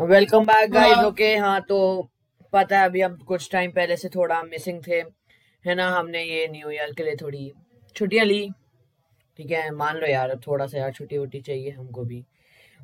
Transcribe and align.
Welcome 0.00 0.44
back 0.44 0.70
guys 0.72 0.98
okay 1.04 1.34
हाँ। 1.36 1.60
तो 1.60 1.78
पता 2.52 2.78
है 2.78 2.84
अभी 2.84 3.00
हम 3.00 3.16
कुछ 3.28 3.50
टाइम 3.52 3.70
पहले 3.70 3.96
से 3.96 4.08
थोड़ा 4.08 4.42
मिसिंग 4.42 4.80
थे 4.86 5.00
है 5.64 5.74
ना? 5.74 5.88
हमने 5.88 6.22
ये 6.24 6.46
न्यू 6.52 6.70
ईयर 6.70 6.92
के 6.96 7.04
लिए 7.04 7.16
थोड़ी 7.16 7.52
छुट्टियाँ 7.96 8.24
ली। 8.24 8.48
ठीक 9.38 9.50
है 9.50 9.70
मान 9.70 9.96
लो 9.96 10.06
यार 10.06 10.34
थोड़ा 10.46 10.66
सा 10.66 10.78
यार 10.78 10.92
छुट्टी 10.92 11.18
वुट्टी 11.18 11.40
चाहिए 11.40 11.70
हमको 11.70 12.04
भी। 12.04 12.24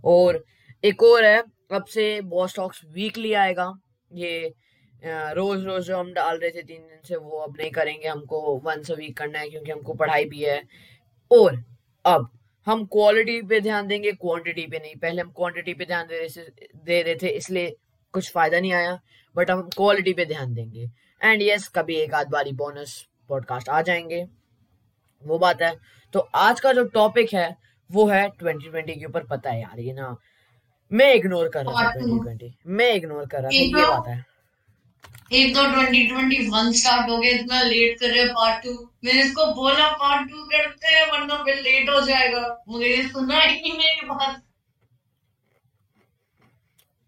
और 0.04 0.42
एक 0.84 1.02
और 1.02 1.24
है 1.24 1.42
अब 1.72 1.84
से 1.84 2.20
बॉस 2.26 2.56
टॉक्स 2.56 2.82
वीकली 2.94 3.32
आएगा। 3.34 3.72
ये 4.10 4.52
रोज 5.02 5.64
रोज 5.64 5.82
जो 5.84 5.98
हम 5.98 6.12
डाल 6.12 6.38
रहे 6.38 6.50
थे 6.50 6.62
तीन 6.62 6.82
दिन 6.82 7.00
से 7.08 7.16
वो 7.16 7.38
अब 7.38 7.56
नहीं 7.58 7.70
करेंगे। 7.70 8.08
हमको 8.08 8.58
वंस 8.64 8.90
अ 8.90 8.94
वीक 8.94 9.16
करना 9.18 9.38
है 9.38 9.48
क्योंकि 9.50 9.72
हमको 9.72 9.94
पढ़ाई 9.94 10.24
भी 10.24 10.42
है। 10.42 10.62
और 11.30 11.62
अब 12.04 12.30
हम 12.66 12.84
क्वालिटी 12.84 13.40
पे 13.42 13.60
ध्यान 13.60 13.86
देंगे 13.86 14.12
क्वांटिटी 14.12 14.66
पे 14.66 14.78
नहीं। 14.78 14.94
पहले 14.94 15.22
हम 15.22 15.30
क्वांटिटी 15.30 15.74
पे 15.74 15.84
ध्यान 15.84 16.06
दे 16.06 16.18
रहे 16.18 16.44
दे 16.84 17.02
रहे 17.02 17.14
थे 17.14 17.28
इसलिए 17.28 17.74
कुछ 18.14 18.30
फ़ायदा 18.32 18.60
नहीं 18.60 18.72
आया 18.72 18.98
बट 19.36 19.50
हम 19.50 19.62
क्वालिटी 19.76 20.12
पे 20.12 20.24
ध्यान 20.24 20.54
देंगे। 20.54 20.90
एंड 21.20 21.42
यस 21.42 21.60
yes, 21.60 21.68
कभी 21.74 21.94
एक 21.94 22.14
आध 22.14 22.28
बारी 22.28 22.52
बोनस 22.52 23.06
पॉडकास्ट 23.28 23.68
आ 23.68 23.82
जाएँगे। 23.82 24.24
वो 25.24 25.38
बात 25.38 25.62
है। 25.62 25.74
तो 26.14 26.20
आज 26.34 26.60
का 26.60 26.72
जो 26.72 26.84
टॉपिक 26.84 27.34
है 27.34 27.56
वो 27.90 28.06
है 28.08 28.28
2020 28.42 28.98
के 28.98 29.06
ऊपर 29.06 29.24
पता 29.24 29.50
है 29.50 29.60
यार 29.60 29.80
ये 29.80 29.92
ना 29.92 30.16
मैं 30.90 31.12
इग्नोर 31.14 31.48
कर 31.48 31.64
रहा 31.64 31.72
था 31.72 31.84
पार्ट 31.84 31.98
टू 32.00 32.18
2020 32.18 32.52
मैं 32.66 32.92
इग्नोर 32.94 33.26
कर 33.26 33.40
रहा 33.40 33.50
था 33.50 33.56
एक 33.56 33.76
ये 33.76 33.82
बात 33.82 34.08
है। 34.08 34.24
एक 35.32 35.54
तो 35.56 35.62
ट्वेंटी 35.72 36.06
ट्वेंटी 36.06 36.38
वन 36.48 36.72
स्टार्ट 36.72 37.10
हो 37.10 37.16
गया 37.18 37.30
इतना 37.30 37.62
लेट 37.62 37.98
कर 38.00 38.10
रहे 38.10 38.26
पार्ट 38.32 38.62
टू 38.64 38.72
मैंने 39.04 39.20
इसको 39.22 39.46
बोला 39.54 39.88
पार्ट 40.02 40.28
टू 40.30 40.44
करते 40.44 40.85
वरना 41.26 41.44
फिर 41.44 41.60
लेट 41.62 41.88
हो 41.90 42.00
जाएगा। 42.00 42.64
मुझे 42.68 42.86
ये 42.86 43.02
सुना 43.08 43.38
ही 43.38 43.60
नहीं 43.60 43.72
मेरी 43.78 44.06
बात। 44.06 44.42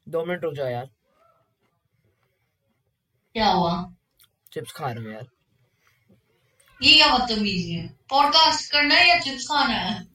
दो 0.07 0.25
मिनट 0.25 0.45
रुक 0.45 0.55
जाओ 0.55 0.69
यार। 0.69 0.89
क्या 3.35 3.49
हुआ? 3.49 3.73
चिप्स 4.53 4.73
खा 4.73 4.91
रहा 4.91 5.03
हूँ 5.03 5.13
यार। 5.13 5.27
ये 6.83 6.97
क्या 6.97 7.17
बदतमीजी 7.17 7.73
है? 7.73 7.87
पॉडकास्ट 8.11 8.73
करना 8.73 8.95
है 8.95 9.09
या 9.09 9.19
चिप्स 9.19 9.47
खाना 9.47 9.75
है? 9.75 10.07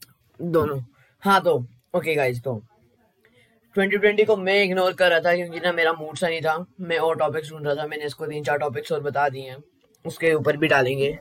दोनों। 0.42 0.80
हाँ 1.24 1.42
तो 1.42 1.58
ओके 1.96 2.16
गाइस 2.16 2.42
तो 2.44 2.62
2020 3.76 4.26
को 4.26 4.36
मैं 4.38 4.64
इग्नोर 4.64 4.94
कर 4.94 5.10
रहा 5.10 5.20
था 5.20 5.36
क्योंकि 5.36 5.60
ना 5.60 5.72
मेरा 5.72 5.94
मूड 5.94 6.18
सा 6.18 6.28
नहीं 6.28 6.42
था। 6.42 6.66
मैं 6.80 6.98
और 6.98 7.16
टॉपिक्स 7.18 7.50
ढूंढ 7.50 7.66
रहा 7.66 7.76
था। 7.76 7.88
मैंने 7.88 8.06
इसको 8.06 8.26
तीन 8.28 8.44
चार 8.44 8.58
टॉपिक्स 8.58 8.92
और 8.92 9.00
बता 9.02 9.28
दिए 9.30 9.50
हैं। 9.50 9.58
उसके 10.06 10.34
ऊपर 10.34 10.58
भी 10.58 10.68
डालेंगे। 10.68 11.18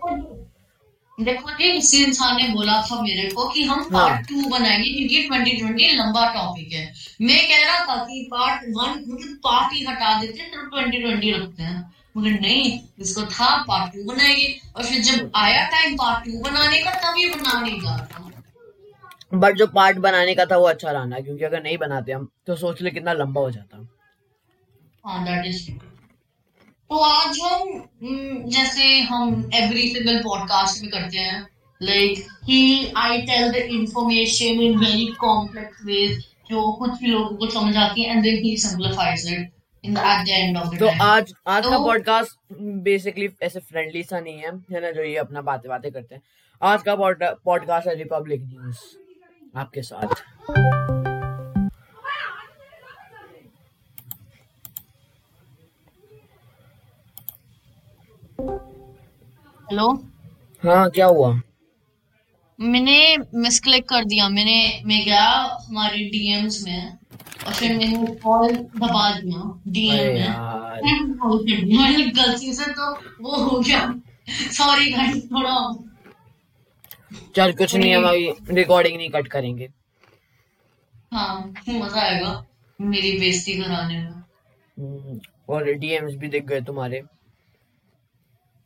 देखो 1.18 1.50
जी 1.50 1.70
किसी 1.72 2.02
इंसान 2.04 2.36
ने 2.36 2.48
बोला 2.48 2.80
था 2.82 3.00
मेरे 3.02 3.28
को 3.30 3.48
कि 3.48 3.62
हम 3.62 3.78
हाँ। 3.78 3.88
पार्ट 3.92 4.28
टू 4.28 4.48
बनाएँगे 4.50 4.92
क्योंकि 4.92 5.22
ट्वेंटी 5.28 5.52
ट्वेंटी 5.52 5.88
लंबा 5.96 6.26
टॉपिक 6.34 6.72
है। 6.72 6.84
मैं 7.22 7.38
कह 7.48 7.64
रहा 7.64 7.84
था 7.86 7.96
कि 8.04 8.22
पार्ट 8.30 8.62
वन 8.76 8.98
मतलब 9.08 9.36
पार्ट 9.44 9.74
ही 9.74 9.84
हटा 9.84 10.20
देते 10.20 10.42
हैं 10.42 10.50
तो 10.52 10.66
ट्वेंटी 10.70 11.02
ट्वेंटी 11.02 11.32
रखते 11.32 11.62
हैं। 11.62 11.92
मगर 12.16 12.40
नहीं 12.40 12.78
इसको 13.00 13.22
था 13.28 13.54
पार्ट 13.64 13.92
टू 13.92 14.04
बनाएँगे। 14.04 14.48
और 14.76 14.84
फिर 14.84 15.02
जब 15.02 15.30
आया 15.36 15.64
टाइम 15.70 15.96
पार्ट 15.96 16.24
टू 16.24 16.40
बनाने 16.40 16.82
का 16.82 16.90
तभी 17.02 17.28
बना 17.30 17.60
नहीं 17.60 17.80
जा 17.80 17.96
रहा 17.96 18.30
बट 19.34 19.56
जो 19.56 19.66
पार्ट 19.66 19.98
बनाने 19.98 20.34
का 20.34 20.44
था 20.46 20.56
वो 20.56 20.66
अच्छा 20.66 20.90
रहा 20.90 21.20
क्योंकि 21.20 21.44
अगर 21.44 21.62
नहीं 21.62 21.76
बनाते 21.78 22.12
हम 22.12 22.28
तो 22.46 22.56
सोच 22.56 22.82
ले 22.82 22.90
कितना 22.90 23.12
लंबा 23.12 23.40
हो 23.40 23.50
जाता। 23.50 23.86
हाँ 25.04 25.24
दैट 25.24 25.46
इज़ 25.46 25.70
तो 26.92 26.98
आज 26.98 27.38
हम 27.42 27.68
हम्म, 28.02 28.48
जैसे 28.50 28.86
हम 29.00 29.50
एवरी 29.54 29.86
सिंगल 29.88 30.18
पॉडकास्ट 30.22 30.82
में 30.82 30.90
करते 30.90 31.18
हैं 31.18 31.38
like 31.80 32.26
he 32.44 32.92
I 32.96 33.20
tell 33.20 33.52
the 33.52 33.62
information 33.76 34.60
in 34.60 34.76
very 34.78 35.06
complex 35.20 35.84
ways 35.84 36.18
जो 36.50 36.72
कुछ 36.72 36.90
भी 36.90 37.06
लोगों 37.06 37.36
को 37.36 37.46
समझ 37.50 37.76
आती 37.76 38.02
है 38.02 38.10
and 38.10 38.22
then 38.22 38.36
he 38.42 38.56
simplifies 38.56 39.26
it 39.32 39.50
in 39.84 39.96
at 39.96 40.26
the 40.26 40.28
end 40.28 40.56
of 40.56 40.74
the 40.74 40.78
तो 40.78 40.88
आज 41.04 41.32
आज 41.46 41.64
का 41.64 41.70
तो 41.70 41.84
पॉडकास्ट 41.84 42.52
बेसिकली 42.82 43.28
ऐसे 43.42 43.60
फ्रेंडली 43.60 44.02
सा 44.02 44.20
नहीं 44.20 44.38
है 44.38 44.52
है 44.72 44.80
ना 44.80 44.90
जो 44.90 45.02
ये 45.02 45.16
अपना 45.16 45.42
बातें 45.42 45.68
बातें 45.68 45.90
करते 45.92 46.14
हैं। 46.14 46.22
आज 46.62 46.82
का 46.88 46.96
पॉडकास्ट 47.44 47.88
है 47.88 47.94
रिपब्लिक 47.94 48.42
न्यूज़ 48.42 48.84
आपके 49.58 49.82
साथ। 49.82 51.11
हेलो। 59.72 59.92
हाँ 60.62 60.88
क्या 60.90 61.06
हुआ? 61.06 61.28
मैंने 62.58 62.96
मिसक्लिक 63.34 63.88
कर 63.88 64.04
दिया। 64.04 64.28
मैंने 64.28 64.82
मैं 64.86 64.98
गया 65.04 65.28
हमारे 65.68 65.98
डीएम्स 66.08 66.60
में 66.64 66.98
और 67.46 67.52
फिर 67.52 67.76
मैंने 67.78 68.14
कॉल 68.24 68.52
दबा 68.52 69.10
दिया 69.20 69.40
डीएम 69.68 70.12
में। 70.14 70.28
मैंने 71.78 72.04
गलती 72.10 72.52
से 72.54 72.66
तो 72.72 72.90
वो 73.22 73.42
हो 73.44 73.60
गया। 73.60 73.80
सॉरी 74.58 74.90
गाइस 74.92 75.24
थोड़ा 75.32 75.56
चल 77.36 77.52
कुछ 77.54 77.74
नहीं 77.74 77.94
हम 77.94 78.08
अभी 78.08 78.54
रिकॉर्डिंग 78.54 78.96
नहीं 78.96 79.10
कट 79.10 79.28
करेंगे। 79.28 79.70
हाँ 81.12 81.52
मज़ा 81.68 82.00
आएगा 82.02 82.44
मेरी 82.80 83.18
बेइज्जती 83.20 83.60
कराने 83.62 83.98
में। 83.98 84.12
हम्म, 84.76 85.20
और 85.48 85.72
डीएम्स 85.74 86.14
भी 86.14 86.28
दिख 86.28 86.44
गए 86.46 86.60
तुम्हारे। 86.62 87.02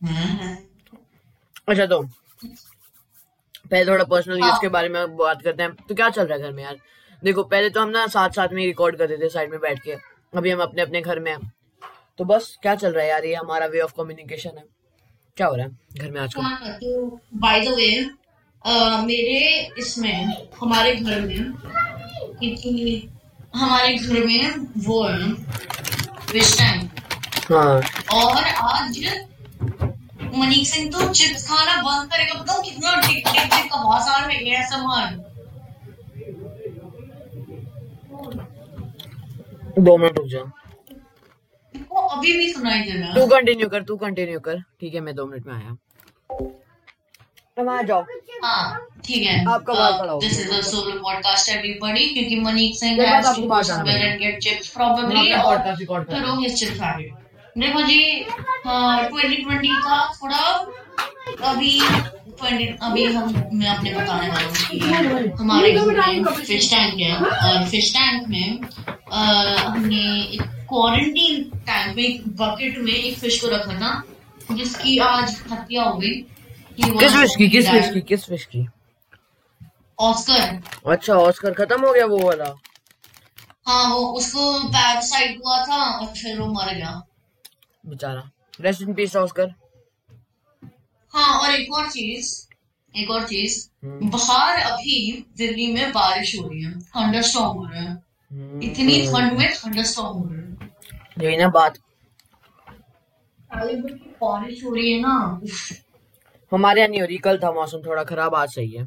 हम्म। 0.00 0.56
अच्छा 1.68 1.86
तो 1.86 2.00
पहले 3.70 3.84
थोड़ा 3.86 4.04
पर्सनल 4.04 4.38
यूज़ 4.38 4.50
हाँ। 4.50 4.58
के 4.60 4.68
बारे 4.68 4.88
में 4.88 5.16
बात 5.16 5.42
करते 5.42 5.62
हैं। 5.62 5.72
तो 5.88 5.94
क्या 5.94 6.08
चल 6.10 6.26
रहा 6.26 6.36
है 6.36 6.42
घर 6.42 6.52
में 6.52 6.62
यार? 6.62 6.76
देखो 7.22 7.42
पहले 7.44 7.70
तो 7.70 7.80
हम 7.80 7.88
ना 7.88 8.06
साथ 8.06 8.30
साथ 8.36 8.48
में 8.52 8.64
रिकॉर्ड 8.64 8.96
करते 8.98 9.16
थे 9.22 9.28
साइड 9.28 9.50
में 9.50 9.60
बैठ 9.60 9.78
के। 9.84 9.96
अभी 10.34 10.50
हम 10.50 10.60
अपने 10.62 10.82
अपने 10.82 11.00
घर 11.00 11.18
में 11.20 11.30
हैं। 11.30 11.52
तो 12.18 12.24
बस 12.24 12.56
क्या 12.62 12.74
चल 12.74 12.92
रहा 12.92 13.04
है 13.04 13.10
यार? 13.10 13.24
ये 13.24 13.34
हमारा 13.34 13.66
वे 13.66 13.80
ऑफ़ 13.80 13.92
कम्युनिकेशन 13.96 14.50
है। 14.58 14.64
क्या 15.36 15.46
हो 15.46 15.54
रहा 15.56 15.66
है 15.66 15.72
घर 15.98 16.10
में 16.10 16.20
आजकल? 16.20 16.42
हाँ 16.42 16.72
तो 16.74 17.06
बाय 17.34 17.60
द 17.60 17.68
वे 17.68 17.90
मेरे 19.06 19.70
इसमें 19.78 20.24
हमारे 20.60 20.94
घर 20.96 21.20
में 21.20 21.36
हमारे 23.54 23.94
घर 23.94 24.24
में 24.26 24.56
वो 24.86 25.02
है 25.04 25.28
हाँ। 27.50 27.80
और 28.12 28.44
आज 28.44 28.98
मनीष 30.36 30.70
सिंह 30.70 30.90
तो 30.92 31.08
चिप्स 31.12 31.46
खाना 31.48 31.76
बंद 31.82 32.10
करेगा। 32.12 32.40
बताओ 32.40 32.62
कितना 32.62 32.94
टिक 33.00 33.28
टिक 33.28 33.48
टिक 33.54 33.72
आवाज़ 33.74 34.08
आ 34.10 34.24
रही 34.26 34.48
है 34.50 34.66
सामान 34.70 35.22
दो 39.78 39.96
मिनट 39.96 40.18
रुक 40.18 40.28
जाओ 40.28 40.44
को 41.74 42.06
अभी 42.08 42.32
भी 42.32 42.52
सुनाई 42.52 42.80
दे 42.82 42.92
रहा 42.92 43.14
तू 43.14 43.26
कंटिन्यू 43.28 43.68
कर 43.68 43.82
तू 43.84 43.96
कंटिन्यू 43.96 44.38
कर। 44.40 44.60
ठीक 44.80 44.94
है 44.94 45.00
मैं 45.00 45.14
दो 45.14 45.26
मिनट 45.26 45.46
में 45.46 45.54
आया। 45.54 45.76
तुम 47.56 47.68
आ 47.68 47.82
जाओ। 47.82 48.00
हाँ 48.44 48.86
ठीक 49.04 49.22
है। 49.26 49.34
आपका 49.50 49.74
बात 49.74 50.22
this 50.22 50.40
is 50.40 50.50
a 50.52 50.60
solo 50.62 50.98
podcast 51.02 51.48
everybody 51.50 52.08
क्योंकि 52.08 52.36
Manish 52.40 52.80
Singh 52.80 53.02
has 53.02 53.26
to 53.36 53.42
get 54.18 54.42
chips 54.42 54.68
probably 54.76 55.32
और 55.32 55.56
हैं। 55.58 56.36
हिज 56.40 56.58
चिप्स 56.60 56.80
देखो 57.58 57.82
जी 57.82 57.98
ट्वेंटी 58.64 59.36
ट्वेंटी 59.42 59.68
का 59.84 59.98
थोड़ा 60.22 60.38
अभी 61.50 61.70
20 62.42 62.82
अभी 62.88 63.04
हम 63.12 63.32
मैं 63.52 63.68
आपने 63.68 63.92
बताने 63.94 64.28
वाला 64.28 64.46
हूँ 64.46 64.54
कि 64.70 64.78
हमारे 65.40 65.72
घर 65.72 65.86
में 66.20 66.24
फ़िश 66.34 66.70
टैंक 66.70 67.00
है। 67.00 67.14
और 67.16 67.64
फ़िश 67.70 67.92
टैंक 67.96 68.28
में 68.28 68.60
अ, 69.12 69.18
हमने 69.66 70.02
एक 70.34 70.42
क्वारंटीन 70.68 71.42
टैंक 71.66 71.96
में 71.96 72.02
एक 72.04 72.28
बकेट 72.40 72.78
में 72.78 72.92
एक 72.92 73.18
फ़िश 73.18 73.40
को 73.40 73.48
रखा 73.48 73.78
था 73.80 74.54
जिसकी 74.56 74.98
आज 75.08 75.36
हत्या 75.52 75.82
हो 75.82 75.98
गई। 75.98 76.14
किस 76.80 77.12
फ़िश 77.12 77.36
की 77.36 77.48
किस 77.48 77.68
फ़िश 77.70 77.90
की 77.94 78.00
किस 78.10 78.24
फ़िश 78.24 78.44
की? 78.44 78.66
ऑस्कर 79.98 80.90
अच्छा 80.92 81.14
ऑस्कर 81.14 81.52
खत्म 81.64 81.84
हो 81.86 81.92
गया 81.92 82.06
वो 82.06 82.18
वाला। 82.18 82.54
हाँ 83.68 83.84
वो 83.94 84.00
उसको 84.18 84.52
पैरासाइट 84.68 85.38
हुआ 85.44 85.58
था 85.68 85.82
और 85.98 86.06
फिर 86.06 86.38
वो 86.40 86.46
मर 86.52 86.74
गया। 86.74 87.00
बेचारा। 87.88 88.30
रेस्ट 88.60 88.82
इन 88.82 88.94
पीस 88.94 89.16
ऑस्कर 89.16 89.48
हाँ 91.14 91.40
और 91.40 91.54
एक 91.54 91.72
और 91.72 91.90
चीज़ 91.90 92.46
एक 92.94 93.10
और 93.10 93.24
चीज़। 93.24 93.70
हम्म। 93.84 94.10
बाहर 94.10 94.60
अभी 94.62 95.26
दिल्ली 95.36 95.72
में 95.72 95.92
बारिश 95.92 96.38
हो 96.40 96.48
रही 96.48 96.62
है। 96.62 96.80
थंडरस्टॉर्म 96.80 97.58
हो 97.58 97.66
रहा 97.66 97.82
है। 97.82 97.92
इतनी 98.62 99.06
हम्म 99.06 99.18
ठंड 99.18 99.38
में 99.38 99.52
थंडरस्टॉर्म 99.54 100.18
हो 100.18 100.28
रहा 100.30 100.42
है। 100.42 101.26
यही 101.26 101.36
ना 101.36 101.48
बात। 101.48 101.78
बारिश 104.22 104.64
हो 104.64 104.74
रही 104.74 104.92
है 104.92 105.00
ना। 105.00 105.40
हमारे 106.52 106.80
यहाँ 106.80 106.88
नहीं 106.88 107.00
हो 107.00 107.06
रही। 107.06 107.18
कल 107.18 107.38
था 107.38 107.52
मौसम 107.52 107.78
थोड़ा 107.86 108.04
खराब 108.04 108.34
आज 108.34 108.48
सही 108.48 108.70
है। 108.70 108.84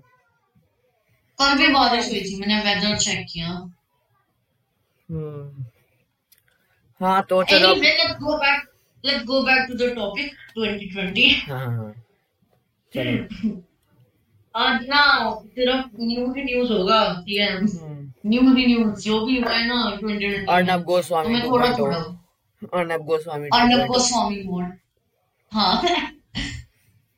कल 1.40 1.58
भी 1.58 1.68
बारिश 1.68 2.10
हुई 2.10 2.22
थी 2.22 2.40
मैंने 2.40 2.60
वेदर 2.60 2.98
चेक 2.98 3.26
किया। 3.34 3.48
हम्म। 5.12 5.66
हाँ 7.06 7.24
तो 7.30 7.44
चलो। 7.44 7.70
Anyway 7.70 7.92
let's 9.04 9.24
go 9.26 9.42
back 9.44 9.66
to 9.70 9.76
the 9.78 9.94
topic 9.96 10.32
2020 10.58 11.50
हाँ 11.50 11.94
चलो 12.94 13.50
आज 14.56 14.86
ना 14.90 15.02
सिर्फ़ 15.56 15.90
न्यूज़ 16.02 16.38
ही 16.38 16.44
न्यूज़ 16.44 16.72
होगा 16.74 17.02
ठीक 17.28 17.40
है? 17.40 17.50
हम्म। 17.56 18.30
न्यूज़ 18.30 18.58
ही 18.58 18.66
न्यूज़ 18.66 19.04
जो 19.04 19.20
भी 19.26 19.40
हुआ 19.42 19.52
है 19.54 19.68
ना 19.68 19.96
ट्वेंटी 20.00 20.26
अर्नब 20.56 20.80
तो 20.80 20.86
गोस्वामी 20.86 21.34
मैं 21.34 21.44
थोड़ा 21.44 21.68
2.0 21.68 21.80
थोड़ा। 21.80 21.98
अर्नब 22.80 23.06
गोस्वामी 23.06 23.50
अर्नब 23.54 23.80
2.0 23.80 23.88
गोस्वामी 23.88 24.42
मोड 24.44 24.72
हाँ। 25.52 25.82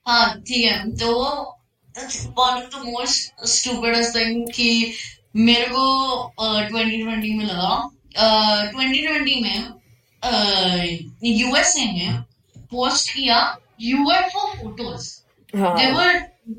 हाँ 0.05 0.25
ठीक 0.41 0.65
है। 0.65 0.91
तो 0.97 1.13
one 1.15 2.57
of 2.57 2.69
the 2.75 2.83
most 2.85 3.45
stupidest 3.53 4.15
thing 4.15 4.45
कि 4.55 4.69
मेरे 5.47 5.65
को 5.71 5.83
ट्वेंटी 6.37 7.01
ट्वेंटी 7.03 7.33
में 7.37 7.45
लगा। 7.45 7.73
ट्वेंटी 8.71 9.05
ट्वेंटी 9.07 9.41
में 9.43 9.80
यूएसए 10.23 11.85
ने 11.91 12.11
पोस्ट 12.71 13.13
किया 13.13 13.39
यूएफओ 13.81 14.47
फ़ोटोज़ 14.53 15.09
हाँ। 15.53 15.75
They 15.75 15.87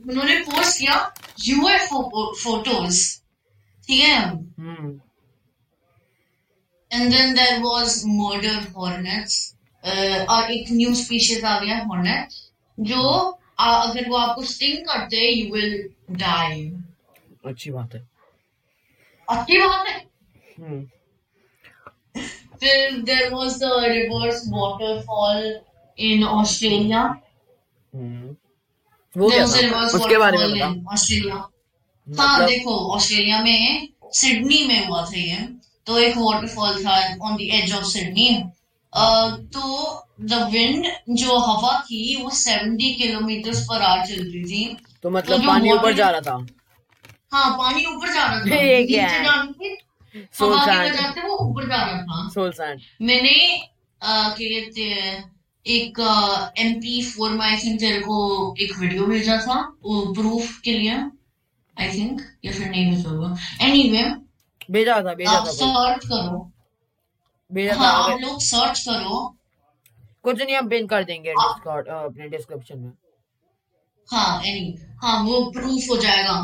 उन्होंने 0.09 0.39
पोस्ट 0.41 0.79
किया 0.79 0.97
यूएफओ 1.45 2.33
फ़ोटोज़ 2.43 3.01
ठीक 3.89 4.01
है? 4.01 4.21
And 6.91 7.11
then 7.13 7.35
there 7.35 7.61
was 7.63 8.03
murder 8.07 8.67
hornets 8.77 9.55
और 10.31 10.51
एक 10.53 10.67
न्यू 10.73 10.95
स्पीशीज 10.95 11.45
आ 11.45 11.59
गया 11.61 11.79
हॉर्नेट 11.85 12.35
जो 12.79 13.39
आ, 13.61 13.73
अगर 13.83 14.09
वो 14.09 14.17
आपको 14.17 14.43
स्टिंग 14.43 14.87
करते 14.87 15.17
हैं 15.17 15.33
यू 15.33 15.53
विल 15.55 15.89
डाई 16.11 16.71
अच्छी 17.47 17.71
बात 17.71 17.95
है। 17.95 18.01
अच्छी 19.29 19.59
बात 19.59 19.87
है। 19.89 19.97
हम्म। 20.61 20.87
फिर 22.63 23.01
there 23.03 23.35
was 23.35 23.59
the 23.63 23.71
reverse 23.85 24.43
waterfall 24.49 25.61
in 25.99 26.25
Australia 26.25 27.01
hmm 27.95 28.37
वो 29.17 29.31
There 29.31 29.41
was 29.41 29.55
a 29.55 29.63
reverse 29.63 29.95
उसके 29.95 30.19
बारे 30.19 30.39
में 30.39 30.51
बता 30.51 30.93
ऑस्ट्रेलिया 30.93 31.35
हाँ 31.35 31.49
मतलब 32.07 32.49
देखो 32.49 32.77
ऑस्ट्रेलिया 32.95 33.41
में 33.43 33.89
सिडनी 34.15 34.67
में 34.69 34.87
हुआ 34.87 35.03
था 35.07 35.19
ये। 35.19 35.37
तो 35.87 35.99
एक 35.99 36.17
वाटरफॉल 36.17 36.85
था 36.85 36.97
on 37.23 37.37
the 37.37 37.41
edge 37.41 37.75
of 37.75 37.85
Sydney 37.85 38.29
तो 39.55 39.63
द 40.21 40.49
विंड 40.53 40.87
जो 41.11 41.39
हवा 41.39 41.79
थी 41.81 42.01
वो 42.23 42.31
70 42.31 42.95
किलोमीटर 42.97 43.55
पर 43.69 43.83
आवर 43.83 44.07
चल 44.07 44.23
रही 44.23 44.45
थी। 44.45 44.77
तो 45.03 45.11
मतलब 45.11 45.41
जो 45.41 45.47
पानी 45.49 45.73
ऊपर 45.73 45.93
जा 45.93 46.11
रहा 46.11 46.21
था। 46.21 46.47
हाँ 47.33 47.51
पानी 47.59 47.85
ऊपर 47.85 48.13
जा 48.15 48.27
रहा 48.27 48.41
था। 48.41 48.55
ये 48.63 48.85
क्या 48.85 49.07
है? 49.07 49.23
सोल 50.15 50.59
सैंड 50.61 51.25
वो 51.25 51.37
ऊपर 51.45 51.69
जा 51.69 51.83
रहा 51.83 52.03
था 52.03 52.29
सोल 52.31 52.51
सैंड 52.53 52.81
मैंने 53.03 53.35
क्या 54.03 54.29
कहते 54.31 54.83
हैं 54.83 55.13
एक 55.67 55.99
एम 56.59 56.73
पी 56.81 57.03
फोर 57.05 57.31
में 57.31 57.45
आई 57.47 57.57
थिंक 57.57 57.81
तेरे 57.81 58.01
को 58.01 58.17
एक 58.61 58.79
वीडियो 58.79 59.07
भेजा 59.07 59.37
था 59.41 59.61
प्रूफ 59.85 60.59
के 60.65 60.73
लिए 60.73 60.95
आई 61.77 61.89
थिंक 61.89 62.21
या 62.45 62.53
फिर 62.53 62.69
नहीं 62.69 62.91
भेजा 62.91 63.11
होगा। 63.11 63.37
एनीवे 63.67 64.03
भेजा 64.71 65.01
था 65.05 65.15
भेजा 65.15 65.31
आप 65.31 65.47
था 65.47 65.53
सर्च 65.53 66.07
करो। 66.07 66.51
भेजा 67.51 67.75
था 67.75 67.81
हाँ 67.81 68.03
आप 68.03 68.21
लोग 68.21 68.41
सर्च 68.41 68.81
करो। 68.89 69.37
कुछ 70.25 70.41
नहीं 70.41 70.57
हम 70.57 70.69
पिन 70.69 70.87
कर 70.87 71.05
देंगे। 71.05 71.31
डिस्कॉर्ड 71.31 71.89
अपने 71.89 72.29
डिस्क्रिप्शन 72.29 72.79
में। 72.79 72.93
हाँ 74.09 74.43
एनी 74.43 74.79
हाँ 75.03 75.23
वो 75.25 75.41
प्रूफ 75.53 75.89
हो 75.91 75.97
जाएगा। 75.97 76.37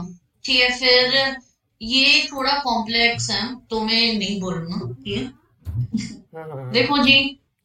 ठीक 0.44 0.60
है 0.60 0.70
फिर 0.78 1.36
ये 1.80 2.22
थोड़ा 2.32 2.52
कॉम्प्लेक्स 2.58 3.30
है 3.30 3.42
तो 3.70 3.80
मैं 3.80 4.12
नहीं 4.14 4.40
बोलूँगा 4.40 4.92
ठीक 4.94 5.34
देखो 6.74 7.02
जी 7.04 7.18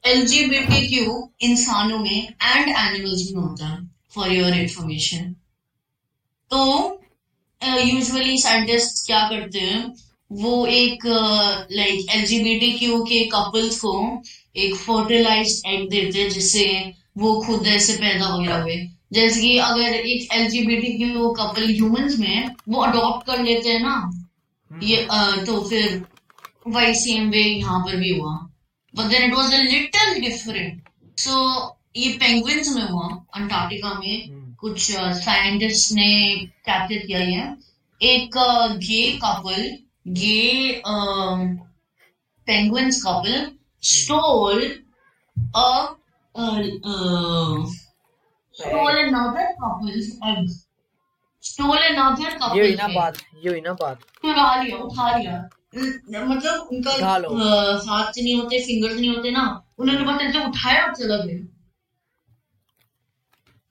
L 0.04 0.26
G 0.26 0.46
B 0.46 0.60
T 0.60 0.88
Q 0.88 1.30
इंसानों 1.42 2.00
में 2.00 2.12
एंड 2.12 2.70
एनिमल्स 2.70 3.32
में 3.32 3.42
होता 3.42 3.68
है 3.68 3.80
फॉर 4.16 4.32
योर 4.32 4.54
इंफॉर्मेशन 4.54 5.34
तो 6.52 6.64
यूजुअली 7.62 8.38
साइंटिस्ट 8.38 9.06
क्या 9.06 9.28
करते 9.30 9.60
हैं 9.60 9.84
वो 10.32 10.66
एक 10.68 11.06
लाइक 11.06 12.10
एलजीबीटीक्यू 12.16 13.04
के 13.04 13.24
कपल्स 13.26 13.80
को 13.80 13.94
एक 14.56 14.76
फर्टिलाइज 14.76 15.62
एग 15.68 15.90
देते 15.90 16.20
हैं 16.20 16.30
जिससे 16.30 16.66
वो 17.18 17.34
खुद 17.42 17.68
ऐसे 17.68 17.94
पैदा 17.94 18.26
हो 18.26 18.42
हुए 18.54 18.76
जैसे 19.14 19.42
कि 19.42 19.58
अगर 19.64 19.94
एक 19.96 20.32
एलजीबीटीक्यू 20.34 21.30
कपल 21.40 21.68
ह्यूमंस 21.70 22.18
में 22.20 22.56
वो 22.70 22.82
अडॉप्ट 22.84 23.26
कर 23.28 23.44
लेते 23.44 23.70
हैं 23.70 23.80
ना 23.82 23.96
ये 24.72 24.96
अ, 25.04 25.44
तो 25.46 25.60
फिर 25.70 26.04
वही 26.68 26.94
सेम 26.96 27.30
वे 27.30 27.42
यहाँ 27.44 27.80
पर 27.86 27.96
भी 27.96 28.10
हुआ। 28.18 28.34
But 28.94 29.06
then 29.12 29.24
it 29.24 29.34
was 29.36 29.54
a 29.54 29.58
little 29.64 30.20
different 30.22 30.90
so 31.20 31.36
ये 31.98 32.10
पेंगुइन्स 32.20 32.76
में 32.76 32.82
हुआ 32.84 33.08
अंटार्कटिका 33.36 33.94
में 34.00 34.28
हम्म, 34.28 34.54
कुछ 34.60 34.92
साइंटिस्ट 34.92 35.92
ने 35.96 36.10
कैप्चर 36.68 37.06
किया 37.08 37.20
ये। 37.20 37.44
एक 38.02 38.38
gay 38.86 39.02
couple 39.24 39.62
gay 40.20 40.82
penguins 42.48 43.02
couple 43.04 43.46
stole 43.84 44.64
a 45.56 45.96
stole 48.60 48.98
another 49.04 49.48
couple's 49.62 50.08
eggs. 50.32 50.54
Stole 51.44 51.80
another 51.90 52.30
ये 52.56 52.62
हुई 52.62 52.76
ना 52.76 52.88
बात 52.88 53.18
ये 53.44 53.50
हुई 53.50 53.62
ना 53.62 53.74
बात। 53.82 54.02
चुरा 54.22 54.56
लिया 54.62 54.78
उठा 54.78 55.18
लिया। 55.18 55.38
मतलब 55.76 56.68
उनका 56.72 56.92
हाथ 57.90 58.12
से 58.14 58.22
नहीं 58.22 58.36
होते 58.40 58.60
फिंगर्स 58.66 59.00
नहीं 59.00 59.10
होते 59.16 59.32
ना 59.32 59.44
उन्होंने 59.80 60.06
बस 60.06 60.22
ऐसे 60.22 60.46
उठाया 60.48 60.86
और 60.86 60.94
चला 60.96 61.18
गया। 61.24 61.40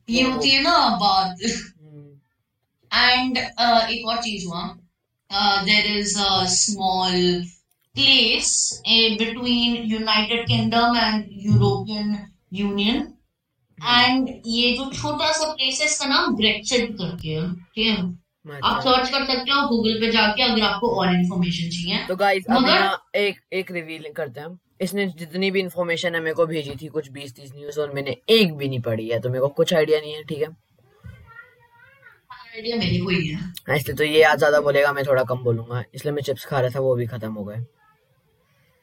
ये 0.08 0.22
होती 0.22 0.50
है 0.50 0.62
ना 0.62 0.76
बात। 1.02 1.42
हम्म, 1.44 2.08
एंड 2.90 3.38
एक 3.38 4.06
और 4.08 4.16
चीज़ 4.22 4.46
हुआ। 4.46 4.62
There 5.66 5.86
is 5.98 6.18
a 6.20 6.44
small 6.54 7.14
place 7.94 8.50
between 9.18 9.76
United 9.92 10.46
Kingdom 10.48 10.96
and 10.96 11.24
European 11.46 12.16
Union 12.52 13.12
and 13.82 14.28
ये 14.46 14.72
जो 14.76 14.90
छोटा 14.92 15.30
सा 15.32 15.52
प्लेस 15.52 15.80
है 15.80 15.86
इसका 15.86 16.06
नाम 16.06 16.34
ब्रेक्सिट 16.36 16.90
करके 16.92 17.28
है 17.28 17.52
ठीक 17.52 17.86
है? 17.86 17.96
आप 18.46 18.76
अच्छा। 18.76 18.90
सर्च 18.90 19.10
कर 19.10 19.24
सकते 19.24 19.50
हो 19.52 19.66
गूगल 19.68 20.00
पे 20.00 20.10
जाके 20.10 20.42
अगर 20.42 20.62
आपको 20.62 20.88
और 21.00 21.14
इन्फॉर्मेशन 21.14 21.68
चाहिए। 21.70 22.06
तो 22.08 22.16
गाइस 22.16 22.44
मगर- 22.50 23.16
एक 23.16 23.40
एक 23.52 23.70
रिवील 23.72 24.12
करते 24.16 24.40
हैं 24.40 24.58
इसने 24.80 25.06
जितनी 25.18 25.50
भी 25.50 25.60
इन्फॉर्मेशन 25.60 26.14
है 26.14 26.20
मेरे 26.20 26.34
को 26.34 26.46
भेजी 26.46 26.74
थी 26.82 26.86
कुछ 26.88 27.10
बीस 27.10 27.34
तीस 27.36 27.52
न्यूज़ 27.56 27.80
और 27.80 27.92
मैंने 27.94 28.16
एक 28.30 28.54
भी 28.56 28.68
नहीं 28.68 28.80
पढ़ी 28.80 29.08
है 29.08 29.20
तो 29.20 29.28
मेरे 29.28 29.40
को 29.40 29.48
कुछ 29.48 29.74
आइडिया 29.74 30.00
नहीं 30.00 30.14
है 30.14 30.22
ठीक 30.22 30.38
है? 30.38 30.48
आइडिया 32.54 32.76
मेरे 32.76 32.98
को 32.98 33.10
ही। 33.10 33.28
है 33.28 33.76
इसलिए 33.76 33.96
तो 33.96 34.04
ये 34.04 34.22
आज 34.22 34.38
ज़्यादा 34.38 34.60
बोलेगा 34.60 34.92
मैं 34.92 35.04
थोड़ा 35.06 35.22
कम 35.24 35.42
बोलूँगा। 35.44 35.82
इसलिए 35.94 36.12
मैं 36.14 36.22
चिप्स 36.22 36.44
खा 36.44 36.60
रहा 36.60 36.70
था 36.70 36.80
वो 36.80 36.94
भी 36.96 37.06
खत्म 37.06 37.32
हो 37.32 37.44
गए। 37.44 37.64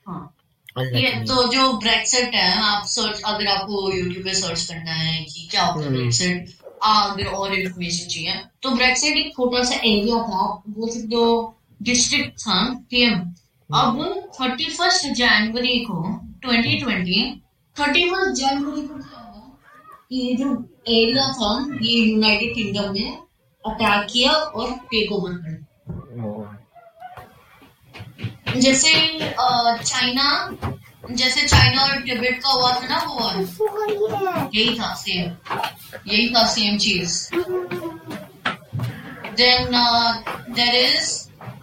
हाँ। 0.06 0.36
ये 0.78 1.12
तो 1.26 1.44
जो 1.54 1.72
ब्रेक्सिट 1.74 2.36
है 2.36 2.52
आप 2.64 2.86
सर्च 2.88 3.22
अगर 3.26 3.48
आपको 3.48 3.92
यूट्यूब 3.94 4.24
पे 4.26 4.34
सर्च 4.34 4.66
करना 4.66 4.92
है 4.92 5.24
कि 5.24 5.48
क्या 5.52 5.64
होता 5.64 5.86
है। 5.86 5.92
ब्रेक्सिट 5.92 6.50
अगर 6.84 7.26
और 7.26 7.54
इन्फॉर्मेशन 7.56 8.08
चाहिए 8.08 8.36
तो 8.64 8.70
ब्रेक्सिट 8.72 9.18
एक 9.18 9.32
छोटा 9.34 9.64
सा 9.64 9.76
एरिया 9.76 10.16
था 10.16 10.64
वो 10.70 10.88
सिर्फ़ 10.88 11.08
जो 11.08 11.24
डिस्ट्रिक्ट 11.82 12.40
था 12.40 12.58
ठीक 12.92 13.10
है 13.10 13.14
अब 13.70 14.00
थर्टी 14.42 14.66
फ़र्स्ट 14.66 15.08
जनवरी 15.08 15.80
को 15.80 15.98
2020 16.46 17.40
थर्टी 17.80 18.10
फ़र्स्ट 18.10 18.42
जनवरी 18.42 18.82
को 18.82 18.94
क्या 18.94 19.20
हुआ? 19.20 19.58
ये 20.12 20.36
जो 20.36 20.54
एरिया 20.88 21.28
था 21.34 21.78
ये 21.82 21.98
यूनाइटेड 22.00 22.54
किंगडम 22.56 22.92
ने 22.94 23.10
अटैक 23.64 24.08
किया 24.14 24.32
और 24.32 24.72
टेक 24.72 25.12
ओवर 25.12 25.34
कर 25.34 25.54
ओ, 25.54 25.69
जैसे 28.56 28.94
चाइना 29.84 30.28
जैसे 31.12 31.48
चाइना 31.48 31.84
और 31.84 32.02
टिबेट 32.02 32.40
का 32.44 32.50
हुआ 32.50 32.72
था 32.72 32.88
ना 32.88 32.98
वो 33.04 33.20
war, 33.20 34.56
यही 34.56 34.80
था 34.80 34.94
सेम 34.96 35.32
यही 36.08 36.30
था 36.36 36.46
सेम 36.54 36.78
चीज़ 36.78 37.30
देन 39.38 39.72
देर 40.56 40.76
इज़ 40.76 41.12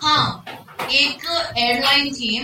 हाँ 0.03 0.45
एक 0.93 1.25
एयरलाइन 1.59 2.13
थी 2.15 2.39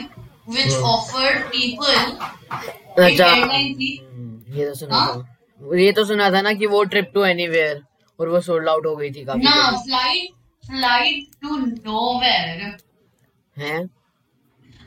विच। 0.50 0.72
ऑफर्ड 0.74 1.42
पीपल 1.46 3.02
एयरलाइन 3.02 3.74
थी। 3.74 3.96
हम्म, 4.04 4.54
ये 4.58 4.64
तो 4.68 4.74
सुना 4.74 4.96
हाँ? 4.96 5.16
था। 5.60 5.76
ये 5.78 5.92
तो 5.92 6.04
सुना 6.04 6.30
था 6.30 6.40
ना 6.42 6.52
कि 6.52 6.66
वो 6.66 6.82
ट्रिप 6.84 7.10
टू 7.14 7.24
एनीवेयर 7.24 7.82
और 8.18 8.28
वो 8.28 8.40
सोल्ड 8.40 8.68
आउट 8.68 8.86
हो 8.86 8.94
गई 8.96 9.10
थी 9.10 9.24
काफ़ी 9.24 9.42
ना 9.44 9.70
फ़्लाइट 9.76 10.30
फ़्लाइट 10.64 11.26
टू 11.42 11.56
नोवेयर 11.56 12.76
हैं? 13.56 13.88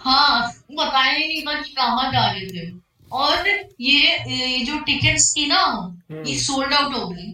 हाँ 0.05 0.51
बताया 0.71 1.11
ही 1.13 1.27
नहीं 1.27 1.63
कि 1.63 1.71
कहाँ 1.73 2.11
जा 2.11 2.31
रहे 2.31 2.47
थे। 2.47 2.71
और 3.11 3.47
ये 3.81 4.17
ये 4.35 4.59
जो 4.65 4.79
टिकट्स 4.79 5.33
थी 5.37 5.45
ना 5.47 5.61
ये 6.11 6.37
सोल्ड 6.39 6.73
आउट 6.73 6.93
हो 6.95 7.07
गई। 7.09 7.31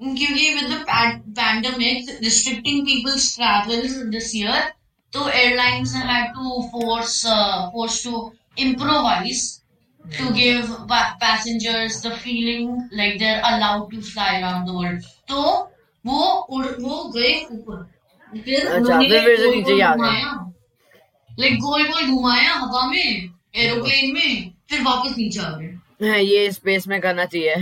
क्योंकि 0.00 0.54
with 0.54 0.70
the 0.72 0.84
pandemic 1.38 2.18
restricting 2.22 2.84
people's 2.86 3.34
travel 3.36 3.88
this 4.10 4.34
year 4.36 4.72
तो 5.12 5.28
airlines 5.28 5.94
had 5.96 6.32
to 6.34 6.62
force 6.72 7.22
force 7.72 8.04
to 8.04 8.30
improvise 8.62 9.42
to 10.04 10.24
give 10.38 10.66
pa- 10.88 11.12
passengers 11.20 11.94
the 12.02 12.10
feeling 12.24 12.66
like 12.98 13.14
they're 13.20 13.40
allowed 13.50 13.86
to 13.92 14.00
fly 14.08 14.26
around 14.40 14.66
the 14.70 14.74
world 14.80 15.06
तो 15.28 15.44
वो 16.06 16.24
उड़ 16.56 16.66
वो 16.66 16.98
गए 17.16 17.32
ऊपर। 17.52 17.82
फिर 18.32 18.66
अच्छा, 18.66 18.98
उन्होंने। 18.98 19.94
घुमाया 19.94 20.51
लाइक 21.40 21.58
गोल 21.60 21.82
गोल 21.88 22.06
घुमाया 22.06 22.54
हवा 22.54 22.86
में 22.86 23.30
एरोप्लेन 23.54 24.12
में 24.14 24.50
फिर 24.70 24.82
वापस 24.82 25.14
नीचे 25.18 25.40
आ 25.40 25.50
गए। 25.50 26.08
हाँ, 26.08 26.18
ये 26.18 26.50
स्पेस 26.52 26.86
में 26.88 27.00
करना 27.00 27.24
चाहिए। 27.24 27.54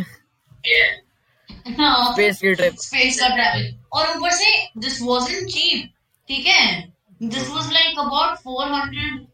हाँ 1.78 2.12
स्पेस 2.12 2.40
की 2.40 2.54
ट्रिप 2.54 2.74
स्पेस 2.80 3.20
का 3.20 3.28
ट्रैवल 3.28 3.74
और 3.92 4.16
ऊपर 4.16 4.30
से 4.30 4.52
दिस 4.80 5.00
वाजंट 5.02 5.48
चीप 5.50 5.90
ठीक 6.28 6.46
है? 6.46 6.92
This 7.22 7.48
was 7.50 7.72
like 7.72 7.98
about 7.98 8.38
400 8.38 9.28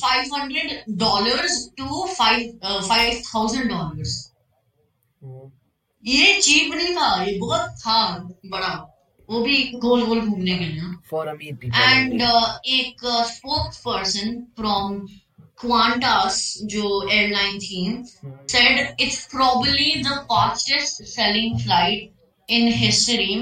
five 0.00 0.34
hundred 0.34 0.82
dollars 0.98 1.68
to 1.78 2.06
five 2.18 2.80
five 2.88 3.22
thousand 3.26 3.68
dollars 3.70 4.14
ये 6.04 6.40
चीप 6.40 6.74
नहीं 6.74 6.94
था 6.96 7.22
ये 7.22 7.38
बहुत 7.38 7.74
था 7.80 7.96
बड़ा। 8.46 8.68
वो 9.30 9.40
भी 9.40 9.56
गोल 9.76 10.04
गोल 10.06 10.20
घूमने 10.20 10.54
गए 10.58 10.92
फॉर 11.10 11.28
एंड 11.28 12.22
एक 12.22 13.06
स्पोक्स 13.26 13.76
पर्सन 13.80 14.40
फ्रॉम 14.56 14.98
क्वांटास 15.60 16.40
जो 16.72 16.90
एयरलाइन 17.08 17.58
थी 17.58 17.82
said 18.50 19.00
it's 19.00 19.24
probably 19.32 19.94
the 20.02 20.16
fastest 20.30 21.02
selling 21.08 21.58
flight 21.58 22.10
in 22.48 22.68
history 22.74 23.34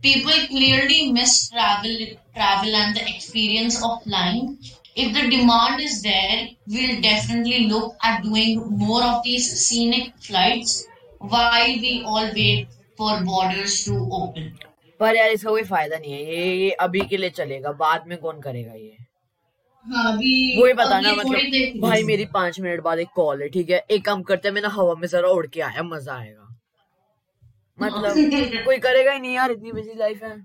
people 0.00 0.46
clearly 0.46 1.10
miss 1.12 1.38
travel 1.50 2.04
travel 2.04 2.74
and 2.74 2.94
the 2.94 3.06
experience 3.08 3.80
of 3.82 4.02
flying 4.04 4.56
if 4.96 5.12
the 5.12 5.24
demand 5.30 5.80
is 5.80 6.02
there 6.02 6.46
we'll 6.70 7.00
definitely 7.02 7.58
look 7.66 8.06
at 8.06 8.20
doing 8.22 8.62
more 8.80 9.02
of 9.02 9.20
these 9.24 9.50
scenic 9.58 10.12
flight 10.26 10.66
why 11.32 11.76
we 11.78 12.00
all 12.06 12.30
wait 12.32 12.68
for 12.98 13.20
borders 13.24 13.84
to 13.84 13.98
open 14.16 14.52
पर 15.00 15.16
यार 15.16 15.30
इसका 15.30 15.50
कोई 15.50 15.62
फ़ायदा 15.64 15.98
नहीं 15.98 16.12
है 16.12 16.22
ये 16.24 16.54
ये 16.56 16.70
अभी 16.86 17.00
के 17.08 17.16
लिए 17.16 17.30
चलेगा 17.30 17.72
बाद 17.72 18.06
में 18.06 18.16
कौन 18.18 18.40
करेगा 18.40 18.72
ये? 18.72 18.96
हाँ 19.86 20.12
अभी 20.12 20.62
वही 20.62 20.72
बताना 20.72 21.12
मतलब 21.14 21.80
भाई 21.82 22.02
मेरी 22.02 22.24
पाँच 22.24 22.58
मिनट 22.60 22.80
बाद 22.82 22.98
एक 22.98 23.08
कॉल 23.16 23.42
है 23.42 23.48
ठीक 23.48 23.70
है? 23.70 23.78
एक 23.90 24.04
काम 24.04 24.22
करते 24.22 24.48
हैं 24.48 24.54
मैं 24.54 24.62
ना 24.62 24.68
हवा 24.68 24.94
में 24.94 25.06
जरा 25.08 25.28
उड़ 25.28 25.46
के 25.46 25.60
आया 25.60 25.82
मज़ा 25.82 26.14
आएगा। 26.14 26.44
मतलब 27.78 28.14
कोई 28.64 28.78
करेगा 28.78 29.12
ही 29.12 29.20
नहीं 29.20 29.34
यार 29.34 29.50
इतनी 29.50 29.72
बिज़ी 29.72 29.94
लाइफ 29.94 30.22
है। 30.22 30.36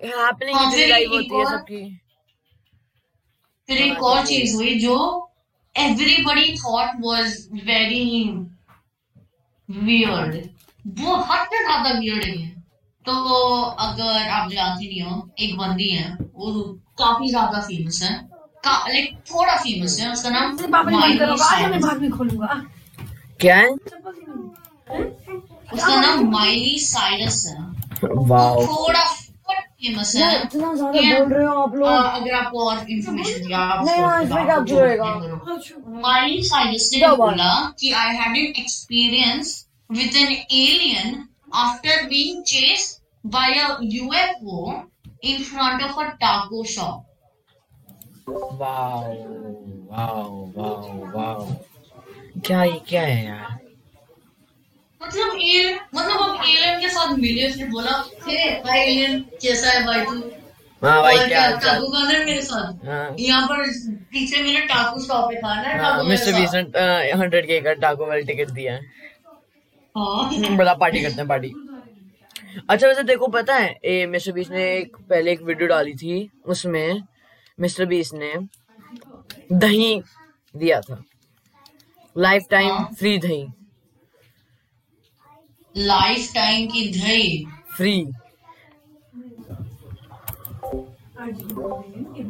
हैपनिंग 0.00 0.56
हाँ, 0.56 0.72
इतनी 0.72 0.86
लाइफ 0.86 1.10
होती 1.10 1.38
है 1.38 1.44
सबकी। 1.46 1.82
फिर 3.68 3.78
एक 3.78 4.02
और 4.02 4.26
चीज़ 4.26 4.54
हुई 4.56 4.78
जो 4.80 4.96
everybody 5.74 6.52
thought 6.56 7.00
was 7.00 7.48
very 7.52 8.04
weird 9.68 10.36
वो 11.00 11.16
हद 11.16 11.46
से 11.46 11.64
ज़्यादा 11.64 11.98
वियर्ड 11.98 12.24
है। 12.24 12.57
तो 13.08 13.14
अगर 13.80 14.28
आप 14.30 14.50
जानती 14.50 14.88
नहीं 14.88 15.02
हो 15.02 15.28
एक 15.40 15.56
बंदी 15.58 15.88
है 15.90 16.08
वो 16.34 16.52
काफ़ी 16.98 17.28
ज़्यादा 17.28 17.60
फ़ेमस 17.60 18.02
है। 18.02 18.16
लाइक 18.64 19.14
थोड़ा 19.30 19.54
फ़ेमस 19.56 19.98
है 20.00 20.10
उसका 20.12 20.30
नाम 20.30 20.56
माइली 20.90 21.36
साइरस 21.38 21.84
बाद 21.84 22.00
में 22.02 22.10
खोलूँगा। 22.10 22.64
क्या 23.40 23.56
है? 23.56 23.68
उसका 25.72 25.94
नाम 26.00 26.28
माइली 26.32 26.78
साइरस 26.80 27.44
है। 27.46 27.56
वाओ। 28.28 28.66
थोड़ा 28.66 29.04
फ़ेमस 29.04 30.14
है। 30.16 30.28
इतना 30.42 30.74
ज़्यादा 30.74 31.00
बोल 31.00 31.32
रहे 31.32 31.46
हो 31.46 31.54
आप 31.62 31.74
लोग? 31.74 31.88
अगर 31.88 32.34
आपको 32.34 32.68
और 32.68 32.84
इन्फॉर्मेशन 32.90 33.52
आप 33.54 33.84
नहीं, 33.86 34.02
इसमें। 34.24 34.96
करो। 34.98 36.00
माइली 36.02 36.42
साइरस 36.44 36.90
ने 36.94 37.16
बोला 37.16 37.52
कि 37.80 37.92
I 37.92 38.16
had 38.16 38.36
an 38.36 38.52
experience 38.58 39.56
with 39.90 40.16
an 40.16 40.32
alien 40.32 41.24
after 41.56 42.06
being 42.08 42.42
chased 42.44 42.96
by 43.24 43.54
a 43.60 43.76
UFO 43.82 44.72
in 45.24 45.42
front 45.44 45.82
of 45.82 46.00
a 46.00 46.08
taco 46.22 46.64
shop 46.74 47.04
wow 48.60 49.14
wow 49.90 50.44
wow 50.56 51.12
wow 51.14 51.46
क्या 52.46 52.62
ये 52.64 52.80
क्या 52.88 53.02
है 53.02 53.24
यार? 53.24 53.56
मतलब 55.00 55.38
एल 55.42 55.74
मतलब 55.94 56.20
अब 56.20 56.42
एलियन 56.44 56.80
के 56.80 56.88
साथ 56.88 57.14
मिले 57.18 57.48
उसने 57.48 57.64
बोला 57.70 57.92
हे 58.26 58.36
हाय 58.66 58.80
एलियन 58.80 59.20
कैसा 59.42 59.70
है 59.70 59.84
भाई 59.86 60.00
तू? 60.04 60.18
हाँ 60.82 61.00
भाई 61.02 61.16
क्या 61.28 61.50
चाल? 61.56 61.82
खाना 61.92 62.08
है 62.10 62.24
मेरे 62.24 62.42
साथ? 62.42 62.86
हाँ। 62.86 63.14
यहाँ 63.18 63.46
पर 63.48 63.62
पीछे 64.12 64.42
मेरे 64.42 64.60
टाको 64.66 65.00
शॉप 65.06 65.28
पे 65.30 65.36
खाना 65.40 65.68
है 65.68 65.78
हाँ 65.82 66.02
मिस्टर। 66.04 66.32
बीसन 66.40 66.72
हंड्रेड 67.20 67.46
के 67.46 67.60
का 67.60 67.72
टाको 67.86 68.06
वेल 68.10 68.24
टिकट 68.26 68.50
दिया 68.50 68.74
है। 68.74 68.80
हाँ। 69.96 70.56
बड़ा 70.56 70.74
पार्टी 70.74 71.02
करते 71.02 71.20
हैं 71.20 71.28
पार्टी 71.28 71.54
अच्छा 72.70 72.86
वैसे 72.86 73.02
देखो 73.02 73.26
पता 73.26 73.54
है 73.54 73.78
ए 73.84 74.06
मिस्टर 74.06 74.32
बीस 74.32 74.50
ने 74.50 74.76
एक 74.76 74.96
पहले 74.96 75.32
एक 75.32 75.42
वीडियो 75.42 75.68
डाली 75.68 75.94
थी 75.94 76.30
उसमें 76.46 77.02
मिस्टर 77.60 77.86
बीस 77.86 78.12
ने 78.14 78.34
दही 79.52 80.02
दिया 80.56 80.80
था। 80.80 81.02
लाइफ 82.18 82.42
टाइम 82.50 82.70
हाँ। 82.70 82.90
फ्री 82.98 83.18
दही। 83.18 83.46
लाइफ 85.76 86.34
टाइम 86.34 86.66
की 86.66 86.88
दही। 86.88 87.46
फ्री। 87.76 88.06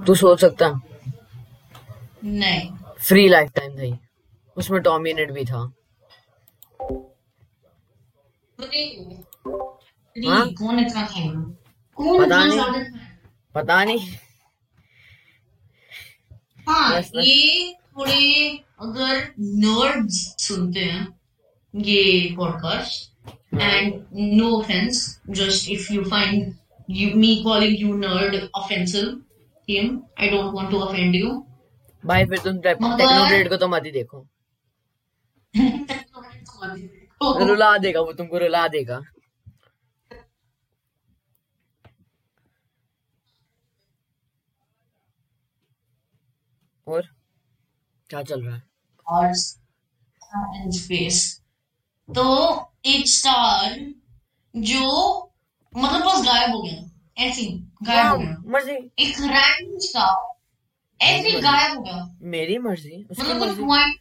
तू 0.06 0.14
सोच 0.14 0.40
सकता। 0.40 0.80
नहीं। 2.24 2.70
फ्री 2.98 3.28
लाइफ 3.28 3.52
टाइम 3.52 3.76
दही। 3.76 3.94
उसमें 4.56 4.82
डोमिनेट 4.82 5.30
भी 5.30 5.44
था। 5.44 5.72
नहीं, 8.60 9.16
हाँ? 10.16 10.46
कौन 10.58 10.78
इतना 10.78 11.06
खाएगा 11.06 11.40
कौन 11.98 12.24
पता 12.24 12.44
नहीं। 12.44 12.84
पता 13.54 13.84
नहीं। 13.84 14.08
हाँ। 16.68 17.00
ये 17.16 17.72
थोड़े 17.74 18.48
अगर 18.80 19.16
नर्ड्स 19.40 20.16
सुनते 20.46 20.80
हैं 20.80 21.06
ये 21.74 22.34
podcast 22.36 23.34
and 23.54 24.04
no 24.14 24.50
offence 24.58 25.20
just 25.30 25.70
if 25.70 25.92
you 25.92 26.04
find 26.04 26.54
you 26.90 27.06
me 27.22 27.30
calling 27.44 27.72
you 27.78 27.94
nerd 28.02 28.34
offensive 28.58 29.08
him 29.68 29.88
i 30.18 30.28
don't 30.34 30.54
want 30.58 30.70
to 30.74 30.78
offend 30.84 31.16
you. 31.18 31.32
भाई 32.04 32.24
फिर 32.24 32.38
तुम 32.38 32.58
टेक्नोब्लेड 32.58 33.48
को 33.48 33.56
तो 33.56 33.68
मत 33.74 33.82
ही 33.84 33.90
देखो। 33.90 34.26
रुला 37.48 37.76
देगा 37.78 38.00
वो 38.00 38.12
तुमको 38.12 38.38
रुला 38.38 38.66
देगा। 38.68 39.00
और 46.88 47.08
क्या 48.10 48.22
चल 48.22 48.42
रहा 48.44 48.56
है? 48.56 48.62
एंड 50.56 50.72
स्पेस 50.72 51.20
तो 52.08 52.24
एक 52.86 53.08
स्टार 53.08 53.74
जो 54.54 54.84
मतलब 55.72 56.04
बस 56.06 56.22
गायब 56.26 56.50
हो 56.50 56.62
गया। 56.62 57.24
ऐसे 57.26 57.44
गायब 57.82 58.06
हो 58.08 58.18
गया। 58.18 58.36
मर्ज़ी। 58.52 58.74
एक 59.04 59.20
रैंडम 59.20 59.78
स्टार 59.86 60.16
ऐसे 61.00 61.40
गायब 61.40 61.76
हो 61.76 61.82
गया। 61.82 62.16
मेरी 62.30 62.58
मर्ज़ी 62.58 63.04
उसकी 63.10 63.22
मतलब 63.22 63.38
कुछ 63.38 63.58
मर्ज़ी। 63.58 63.94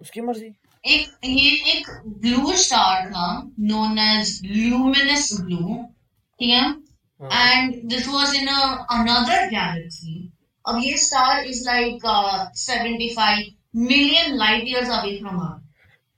उसकी 0.00 0.20
मर्ज़ी। 0.20 0.50
एक 0.84 1.18
ये 1.24 1.50
एक 1.72 1.88
ब्लू 2.20 2.52
स्टार 2.56 3.08
था 3.10 3.26
नोन 3.60 3.98
एज 3.98 4.40
ल्यूमिनस 4.44 5.32
ब्लू 5.40 5.64
ठीक 6.40 6.50
है। 6.50 6.68
And 7.20 7.74
this 7.92 8.06
was 8.08 8.30
in 8.36 8.46
a, 8.48 8.58
another 8.94 9.38
galaxy. 9.48 10.12
अब 10.68 10.80
ये 10.84 10.96
star 10.96 11.44
is 11.44 11.62
like 11.66 12.04
uh, 12.04 12.46
75 12.54 13.38
million 13.74 14.36
light 14.38 14.64
years 14.64 14.88
away 14.88 15.20
from 15.20 15.38
her, 15.38 15.60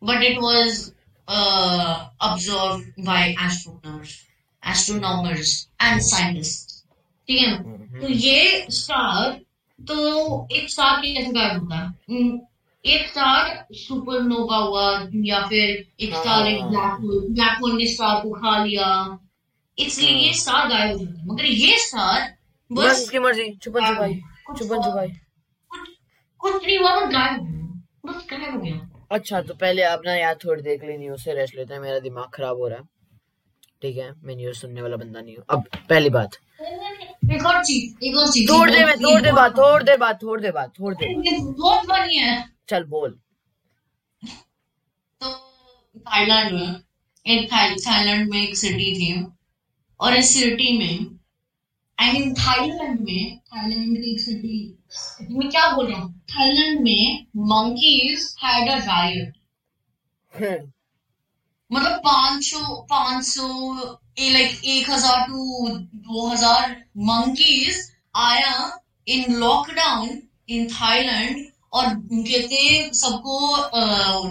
but 0.02 0.22
it 0.22 0.38
was 0.38 0.94
uh, 1.28 2.08
observed 2.20 2.84
by 3.04 3.34
astronomers, 3.40 4.25
astronomers 4.62 5.68
and 5.80 6.02
scientists. 6.02 6.72
ठीक 7.28 7.38
है 7.38 7.56
हम्म, 7.56 8.00
तो 8.00 8.08
ये 8.08 8.66
star 8.70 9.40
तो 9.80 10.49
एक 10.52 10.70
स्टार 10.70 10.96
के 10.96 11.14
कैसे 11.14 11.30
गायब 11.30 11.62
होता 11.62 11.76
है? 11.76 11.87
हम्म, 11.87 12.40
एक 12.84 13.08
स्टार 13.08 13.66
सुपरनोवा 13.72 14.56
हुआ 14.56 15.08
या 15.14 15.46
फिर 15.46 15.87
एक 16.00 16.14
स्टार 16.14 16.46
एक। 16.46 16.62
ब्लैक 16.62 16.99
होल 17.00 17.26
ब्लैक 17.30 17.58
होल 17.62 17.76
ने 17.76 17.87
स्टार 17.87 18.22
को 18.22 18.30
खा 18.30 18.64
लिया। 18.64 19.18
इसलिए 19.78 20.12
हाँ। 20.12 20.20
ये 20.20 20.34
स्टार 20.34 20.68
गायब 20.68 20.92
हो 20.92 20.99
जाता 20.99 21.20
है। 21.20 21.26
मगर 21.26 21.44
ये 21.44 21.78
स्टार 21.78 22.37
बस 22.72 22.84
बस 22.84 23.02
उसकी 23.02 23.18
मर्ज़ी 23.18 23.58
छुपन 23.62 23.87
छुपाई। 23.87 24.20
छुपन 24.59 24.82
छुपाई 24.82 25.09
कुछ 25.71 25.88
कुछ 26.40 26.64
नहीं 26.64 26.78
हुआ 26.78 26.94
बस 26.97 27.12
गायब 27.12 27.42
बस 28.06 28.26
गायब 28.30 28.54
हो 28.54 28.61
गया। 28.61 28.88
अच्छा 29.12 29.40
तो 29.42 29.54
पहले 29.54 29.82
अपना 29.85 30.14
यार 30.14 30.38
थोड़ी 30.44 30.62
देख 30.62 30.85
ली 30.85 30.97
न्यूज़ 30.99 31.23
से 31.23 31.35
रेस्ट 31.35 31.56
लेते 31.56 31.75
हैं। 31.75 31.80
मेरा 31.80 31.99
दिमाग 32.00 32.28
खराब 32.35 32.59
हो 32.59 32.68
रहा 32.68 32.78
है। 32.78 32.85
ठीक 33.82 33.97
है 33.97 34.11
मैं 34.23 34.37
न्यूज़ 34.37 34.56
सुनने 34.59 34.82
वाला 34.82 34.97
बंदा 34.97 35.21
नहीं 35.21 35.37
हूँ। 35.37 35.44
अब 35.50 35.64
पहली 35.88 36.11
बात। 36.11 36.37
एक 37.32 37.47
और 37.47 37.62
चीज़ 37.64 38.04
एक 38.04 38.16
और 38.16 38.28
चीज़। 38.28 38.50
थोड़ 38.50 38.71
दे 38.71 38.85
मैं 38.85 38.97
थोड़ 38.99 39.21
दे 39.23 39.32
बात 39.32 39.56
थोड़ 39.59 39.82
दे 39.82 39.97
बात 39.97 40.23
थोड़ 40.23 40.40
दे 40.40 40.50
बात 40.50 40.73
थोड़ 40.78 40.94
दे 40.94 41.06
ये 41.06 41.38
बहुत 41.40 41.85
फनी 41.87 42.16
है 42.16 42.44
चल 42.68 42.85
बोल। 42.87 43.18
तो 45.21 45.32
थाईलैंड 45.99 46.52
में 46.52 46.80
एक 47.26 47.52
थाईलैंड 47.52 48.28
में 48.30 48.42
एक 48.42 48.56
सिटी 48.56 48.94
थी। 48.97 49.26
और 50.00 50.14
इस 50.14 50.32
सिटी 50.35 50.76
में 50.78 51.12
आई 52.02 52.12
मीन 52.12 52.35
थाईलैंड 52.35 53.00
में 53.00 53.38
थाईलैंड 53.38 53.97
की 53.97 54.12
एक 54.12 54.21
सिटी 54.21 54.59
मैं 55.30 55.49
क्या 55.50 55.68
बोल? 55.75 55.87
रहा 55.87 56.00
हूँ 56.00 56.12
थाईलैंड 56.30 56.80
में 56.80 57.26
monkeys 57.50 58.23
had 58.42 58.68
a 58.71 58.78
riot. 58.82 59.30
मतलब 61.71 61.99
पाँच 62.04 62.44
सौ 62.44 62.75
पाँच 62.90 63.25
सौ 63.26 63.47
लाइक 64.21 64.64
एक 64.66 64.90
हज़ार 64.90 65.26
टू 65.28 65.68
दो 65.68 66.26
हज़ार 66.28 66.71
मंकीज 67.06 67.76
आया 68.23 68.54
इन 69.09 69.35
लॉकडाउन 69.35 70.09
इन 70.49 70.66
थाईलैंड 70.71 71.44
और 71.73 71.85
कहते 71.88 72.90
सबको 72.94 73.37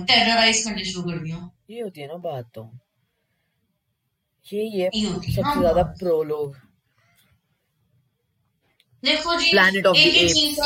टेरराइज 0.06 0.64
करने 0.66 0.84
शुरू 0.86 1.04
कर 1.04 1.18
दिया। 1.20 1.50
ये 1.72 1.82
होती 1.82 2.02
है 2.02 2.08
ना 2.08 2.18
बात 2.26 2.52
तो। 2.56 2.70
ये 4.48 4.64
ये 4.78 4.86
होती 4.86 5.32
है। 5.32 5.36
सबसे 5.36 5.60
ज़्यादा 5.60 5.84
प्रो 6.00 6.22
लोग। 6.24 6.56
देखो 9.04 9.36
जी 9.36 9.52
Planet 9.52 9.86
of 9.86 9.96
एक 9.96 10.14
the 10.14 10.34
चीज़ 10.34 10.60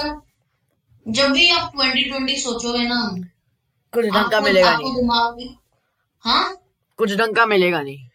जब 1.07 1.31
भी 1.31 1.49
आप 1.49 1.71
2020 1.75 2.37
सोचोगे 2.37 2.83
ना 2.83 3.25
कुछ 3.93 4.05
ढंग 4.05 4.31
का 4.31 4.41
मिलेगा 4.41 4.69
आपको 4.69 4.83
नहीं। 4.83 4.95
दिमाग 4.95 5.35
में 5.37 5.55
हाँ? 6.19 6.57
कुछ 6.97 7.15
ढंग 7.15 7.35
का 7.35 7.45
मिलेगा 7.45 7.81
नहीं। 7.81 8.09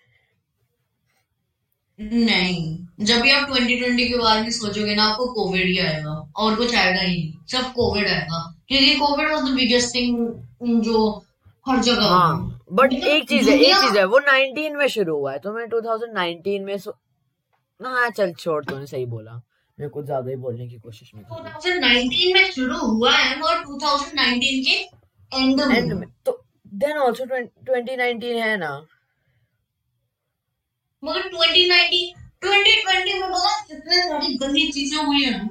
नहीं। 2.01 2.87
जब 3.05 3.21
भी 3.21 3.31
आप 3.31 3.49
2020 3.51 4.09
के 4.09 4.19
बारे 4.19 4.43
में 4.43 4.51
सोचोगे 4.51 4.95
ना 4.95 5.05
आपको 5.05 5.27
कोविड 5.27 5.67
ही 5.67 5.79
आएगा 5.79 6.33
और 6.37 6.57
कुछ 6.57 6.75
आएगा 6.75 7.01
ही 7.01 7.17
नहीं। 7.17 7.47
सिर्फ़ 7.47 7.73
कोविड 7.73 8.09
आएगा। 8.09 8.63
क्योंकि 8.69 8.95
Covid 8.95 9.33
was 9.33 9.45
the 9.45 9.55
biggest 9.55 9.95
thing 9.95 10.81
जो 10.83 11.25
हर 11.69 11.81
जगह 11.81 12.03
हाँ 12.03 12.61
बट 12.73 12.93
मतलब 12.93 13.09
एक 13.09 13.29
चीज़ 13.29 13.51
है 13.51 13.59
एक 13.59 13.77
चीज़ 13.77 13.99
है 13.99 14.05
वो 14.05 14.21
19 14.21 14.77
में 14.77 14.87
शुरू 14.89 15.17
हुआ 15.17 15.33
है 15.33 15.39
तो 15.39 15.53
मैं 15.53 15.67
2019 15.67 16.61
में 16.65 16.79
सो... 16.79 16.91
हाँ 17.85 18.11
चल 18.11 18.33
छोड़ 18.33 18.65
तूने 18.65 18.87
सही 18.87 19.07
बोला। 19.07 19.43
मैं 19.81 19.89
कुछ 19.91 20.05
ज़्यादा 20.05 20.31
ही 20.31 20.37
बोलने 20.37 20.67
की 20.69 20.79
कोशिश 20.79 21.11
में 21.15 21.23
2019 21.25 22.33
में 22.35 22.51
शुरू 22.53 22.79
हुआ 22.79 23.13
है 23.13 23.41
और 23.41 23.65
2019 23.65 24.65
के 24.67 24.75
एंड 25.33 25.61
में। 25.61 25.77
एंड 25.77 25.93
में। 25.93 26.07
तो 26.27 26.33
देन 26.83 26.99
आल्सो 26.99 27.25
2019 27.27 28.41
है 28.41 28.57
ना। 28.57 28.73
मगर 31.03 31.29
2019 31.29 32.03
2020 32.45 33.15
में 33.21 33.31
पता 33.31 33.53
कितने 33.69 34.03
सारी 34.03 34.35
गंदी 34.35 34.71
चीज़ें 34.73 34.99
हुई 35.05 35.23
हैं। 35.25 35.49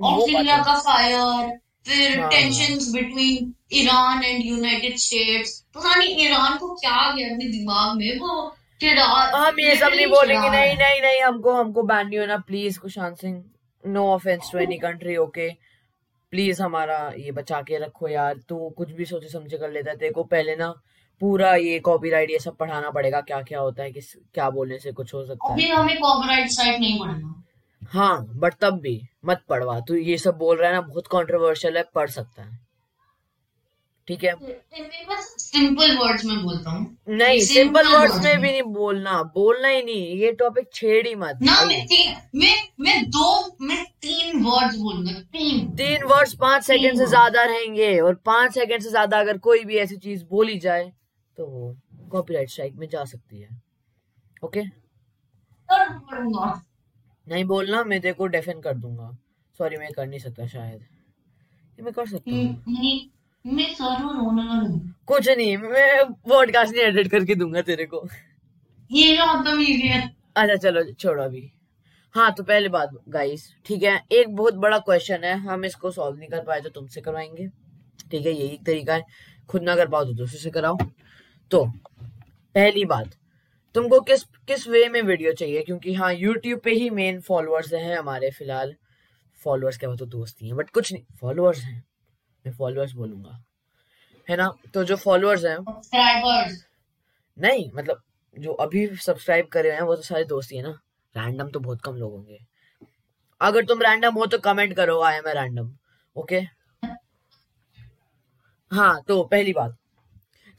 ऑस्ट्रेलिया 0.00 0.56
का 0.64 0.74
फायर 0.80 1.48
फिर 1.86 2.26
tensions 2.28 2.90
between 2.92 3.54
Iran 3.72 4.24
and 4.24 4.44
United 4.44 4.96
States 4.98 5.58
पता 5.74 5.94
नहीं 5.94 6.26
ईरान 6.26 6.56
को 6.58 6.74
क्या 6.74 7.10
गया 7.12 7.28
अपने 7.28 7.48
दिमाग 7.48 7.96
में 7.96 8.18
वो 8.20 8.36
हम 8.82 9.60
ये 9.60 9.74
सब 9.76 9.92
नहीं 9.94 10.06
बोलेंगे 10.06 10.48
नहीं 10.50 10.76
नहीं 10.76 11.00
नहीं 11.02 11.20
हमको 11.22 11.52
हमको 11.52 11.82
बैन 11.82 12.06
नहीं 12.06 12.18
होना 12.18 12.36
please 12.46 12.78
Kushant 12.78 13.16
Singh. 13.18 13.42
No 13.84 14.06
offence 14.08 14.50
to 14.52 14.58
any 14.58 14.78
country 14.78 15.16
okay 15.16 15.48
please 16.32 16.62
हमारा 16.62 16.98
ये 17.18 17.32
बचा 17.32 17.60
के 17.62 17.78
रखो 17.78 18.08
यार। 18.08 18.38
तू 18.48 18.68
कुछ 18.70 18.92
भी 18.92 19.04
सोचे 19.04 19.28
समझे 19.28 19.58
कर 19.58 19.70
लेता 19.70 19.90
है। 19.90 19.96
तेरे 19.96 20.12
को 20.12 20.24
पहले 20.24 20.56
ना 20.56 20.72
पूरा 21.20 21.54
ये 21.54 21.78
कॉपीराइट 21.78 22.30
ये 22.30 22.38
सब 22.38 22.56
पढ़ाना 22.56 22.90
पड़ेगा 22.90 23.20
क्या 23.20 23.40
क्या 23.42 23.60
होता 23.60 23.82
है 23.82 23.92
किस 23.92 24.14
क्या 24.34 24.48
बोलने 24.50 24.78
से 24.78 24.92
कुछ 24.92 25.14
हो 25.14 25.24
सकता 25.26 25.52
है। 25.52 25.68
हमें 25.68 25.96
कॉपीराइट 25.98 26.50
साइट 26.50 26.80
नहीं 26.80 26.98
पढ़ना। 27.00 27.42
हाँ 27.92 28.26
बट 28.28 28.54
तब 28.60 28.80
भी 28.80 29.00
मत 29.24 29.42
पढ़वा। 29.48 29.78
तू 29.80 29.94
ये 29.94 30.18
सब 30.18 30.38
बोल 30.38 30.56
रहा 30.56 30.68
है 30.68 30.74
ना 30.74 30.80
बहुत 30.80 31.06
कंट्रोवर्शियल 31.06 31.76
है 31.76 31.84
पढ़ 31.94 32.10
सकता 32.10 32.42
है। 32.42 32.63
ठीक 34.08 34.24
है। 34.24 34.32
सिंपल 35.34 35.96
वर्ड्स 35.98 36.24
में 36.24 36.42
बोलता 36.42 36.70
हूँ। 36.70 36.96
नहीं 37.10 37.40
सिंपल 37.42 37.86
वर्ड्स 37.88 38.16
में। 38.24 38.40
भी 38.40 38.50
नहीं 38.50 38.62
बोलना 38.72 39.22
बोलना 39.34 39.68
ही 39.68 39.82
नहीं 39.82 40.16
ये 40.20 40.32
टॉपिक 40.40 40.68
छेड़ 40.74 41.06
ही 41.06 41.14
मत। 41.14 41.38
ना 41.42 41.64
मैं 41.64 41.84
तीन 41.86 42.14
मैं 42.34 42.54
मैं 42.80 43.04
दो 43.06 43.56
मैं 43.62 43.84
तीन 44.02 44.42
वर्ड्स 44.44 44.76
बोलूँगा 44.76 45.12
तीन। 45.12 45.70
तीन 45.76 46.04
वर्ड्स 46.04 46.34
पाँच 46.40 46.64
सेकंड 46.64 46.98
से 46.98 47.06
ज़्यादा 47.06 47.44
रहेंगे 47.44 47.98
और 48.00 48.14
पाँच 48.26 48.54
सेकंड 48.54 48.82
से 48.82 48.90
ज़्यादा 48.90 49.20
अगर 49.20 49.38
कोई 49.38 49.64
भी 49.64 49.76
ऐसी 49.78 49.96
चीज़ 49.98 50.24
बोली 50.30 50.58
जाए 50.58 50.92
तो 51.38 51.46
वो 51.46 51.74
कॉपीराइट 52.12 52.50
स्ट्राइक 52.50 52.74
में 52.74 52.88
जा 52.88 53.04
सकती 53.04 53.40
है। 53.40 53.48
ओके 54.42 54.62
नहीं 57.26 57.44
बोलना 57.46 57.82
मैं 57.84 58.00
को 58.14 58.26
डेफिन 58.28 58.60
कर 58.60 58.74
दूँगा। 58.76 59.16
सॉरी 59.60 59.76
मैं 59.76 59.90
कर 59.92 60.06
नहीं 60.06 60.20
सकता 60.20 60.46
शायद। 60.46 60.84
मैं 61.78 61.92
कर 61.92 62.06
सकता 62.06 62.30
हूँ। 62.30 63.02
मैं 63.46 63.66
रोने 63.80 64.78
कुछ 65.06 65.28
नहीं 65.28 65.56
मैं 65.56 66.04
पॉडकास्ट 66.28 66.72
नहीं 66.74 66.82
एडिट 66.82 67.10
करके 67.10 67.34
दूँगा 67.34 67.62
तेरे 67.62 67.84
को। 67.84 68.08
ये 68.90 69.16
जो 69.16 69.26
मतलब 69.34 69.60
है। 69.60 70.00
अच्छा 70.36 70.56
चलो 70.56 70.82
छोड़ो 70.92 71.22
अभी। 71.24 71.50
हाँ 72.14 72.32
तो 72.34 72.42
पहले 72.42 72.68
बात 72.68 72.90
गाइस 73.08 73.48
ठीक 73.66 73.82
है? 73.82 74.00
एक 74.12 74.34
बहुत 74.36 74.54
बड़ा 74.54 74.78
क्वेश्चन 74.78 75.24
है 75.24 75.36
हम 75.38 75.64
इसको 75.64 75.90
सॉल्व 75.90 76.18
नहीं 76.18 76.28
कर 76.28 76.42
पाए 76.44 76.60
तो 76.60 76.68
तुमसे 76.68 77.00
करवाएँगे। 77.00 77.48
ठीक 78.10 78.26
है 78.26 78.32
यही 78.32 78.48
एक 78.48 78.66
तरीका 78.66 78.94
है। 78.94 79.04
खुद 79.48 79.62
ना 79.62 79.76
कर 79.76 79.88
पाओ 79.88 80.04
तो 80.04 80.12
दूसरे 80.12 80.38
से 80.38 80.50
कराओ। 80.50 80.76
तो 81.50 81.64
पहली 82.54 82.84
बात 82.84 83.14
तुमको 83.74 84.00
किस 84.00 84.24
किस 84.48 84.68
वे 84.68 84.88
में 84.88 85.02
वीडियो 85.02 85.32
चाहिए? 85.32 85.62
क्योंकि 85.62 85.94
हाँ 85.94 86.14
यूट्यूब 86.14 86.60
पे 86.60 86.70
ही 86.70 86.90
मेन 86.90 87.20
फॉलोअर्स 87.20 87.72
हैं 87.72 87.96
हमारे 87.98 88.30
फ़िलहाल। 88.30 88.74
फॉलोअर्स 89.44 89.78
क्या 89.78 89.94
तो 89.94 90.06
दोस्ती 90.06 90.46
हैं 90.46 90.56
बट 90.56 90.70
कुछ 90.70 90.92
नहीं 90.92 91.04
फॉलोअर्स 91.20 91.60
हैं। 91.60 91.82
मैं 92.44 92.52
फॉलोअर्स 92.54 92.92
बोलूँगा। 92.92 93.42
है 94.28 94.36
ना? 94.36 94.52
तो 94.74 94.84
जो 94.84 94.96
फॉलोअर्स 94.96 95.44
हैं 95.44 95.56
सब्सक्राइबर्स 95.56 96.64
नहीं 97.36 97.70
मतलब 97.74 98.02
जो 98.36 98.52
अभी 98.54 98.86
सब्सक्राइब 98.96 99.46
करे 99.48 99.72
हैं 99.72 99.82
वो 99.82 99.94
तो 99.96 100.02
सारे 100.02 100.24
दोस्त 100.24 100.52
ही 100.52 100.56
है 100.56 100.62
ना। 100.62 100.78
रैंडम 101.14 101.48
तो 101.48 101.60
बहुत 101.60 101.80
कम 101.84 101.96
लोग 101.96 102.12
होंगे। 102.12 102.38
अगर 103.40 103.64
तुम 103.64 103.82
रैंडम 103.82 104.14
हो 104.14 104.26
तो 104.26 104.38
कमेंट 104.40 104.74
करो 104.76 105.00
आई 105.02 105.16
एम 105.16 105.28
रैंडम 105.28 105.72
ओके 106.16 106.40
हाँ 108.70 109.02
तो 109.08 109.22
पहली 109.24 109.52
बात। 109.52 109.76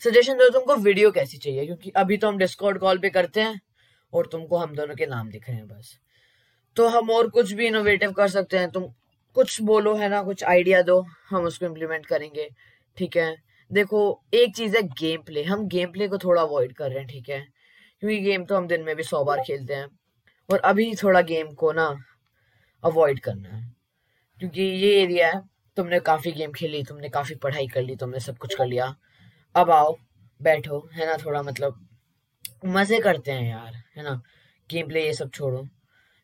सजेशन 0.02 0.38
दो 0.38 0.50
तुमको 0.50 0.76
वीडियो 0.76 1.12
कैसी 1.12 1.38
चाहिए? 1.38 1.66
क्योंकि 1.66 1.90
अभी 1.92 2.18
तो 2.18 2.28
हम 2.28 2.38
डिस्कॉर्ड 2.38 2.78
कॉल 2.80 2.98
पे 3.00 3.10
करते 3.10 3.42
हैं 3.42 3.60
और 4.14 4.28
तुमको 4.28 4.58
हम 4.58 4.76
दोनों 4.76 4.96
के 4.96 5.06
नाम 5.06 5.30
दिख 5.30 5.48
रहे 5.50 5.58
हैं 5.58 5.68
बस। 5.68 5.98
तो 6.78 6.88
हम 6.88 7.10
और 7.10 7.30
कुछ 7.30 7.52
भी 7.52 7.68
इनोवेटिव 7.68 8.12
कर 8.12 8.28
सकते 8.28 8.58
हैं। 8.58 8.70
तुम 8.72 8.88
कुछ 9.36 9.62
बोलो, 9.62 9.96
है 9.96 10.10
ना? 10.10 10.22
कुछ 10.24 10.44
आइडिया 10.44 10.82
दो, 10.82 11.06
हम 11.30 11.44
उसको 11.44 11.66
इम्प्लीमेंट 11.66 12.06
करेंगे, 12.06 12.50
ठीक 12.98 13.18
है? 13.18 13.36
देखो, 13.72 14.24
एक 14.34 14.56
चीज़ 14.56 14.78
है 14.78 14.82
गेम 14.84 15.22
प्ले 15.22 15.44
हम 15.44 15.68
गेम 15.68 15.92
प्ले 15.92 16.08
को 16.08 16.18
थोड़ा 16.18 16.42
अवॉइड 16.42 16.74
कर 16.74 16.90
रहे 16.90 17.00
हैं, 17.00 17.08
ठीक 17.08 17.30
है? 17.30 17.40
क्योंकि 18.00 18.20
गेम 18.20 18.46
तो 18.46 18.58
हम 18.58 18.68
दिन 18.68 18.82
में 18.82 18.96
भी 18.96 19.04
सौ 19.04 19.24
बार 19.24 19.40
खेलते 19.48 19.74
हैं, 19.74 19.88
और 20.50 20.60
अभी 20.60 20.96
थोड़ा 20.96 21.22
गेम 21.22 21.54
को 21.54 21.72
ना 21.72 21.96
अवॉइड 22.84 23.20
करना 23.20 23.50
है, 23.50 23.74
क्योंकि 24.40 24.62
ये 24.62 25.02
एरिया 25.04 25.32
है, 25.32 25.42
तुमने 25.78 26.00
काफ़ी 26.00 26.32
गेम 26.32 26.52
खेली, 26.52 26.84
तुमने 26.84 27.10
काफ़ी 27.10 27.36
पढ़ाई 27.36 27.68
कर 27.68 27.82
ली, 27.82 27.96
तुमने 27.96 28.20
सब 28.20 28.38
कुछ 28.38 28.56
कर 28.56 28.66
लिया। 28.66 28.96
अब 29.56 29.72
आओ, 29.72 29.98
बैठो, 30.42 30.90
है 30.94 31.06
ना? 31.06 31.18
थोड़ा 31.26 31.42
मतलब 31.42 31.88
मज़े 32.66 33.00
करते 33.00 33.32
हैं 33.32 33.50
यार, 33.50 33.74
है 33.98 34.04
ना? 34.04 34.22
गेम 34.70 34.88
प्ले 34.88 35.06
ये 35.06 35.14
सब 35.14 35.32
छोड़ो। 35.32 35.68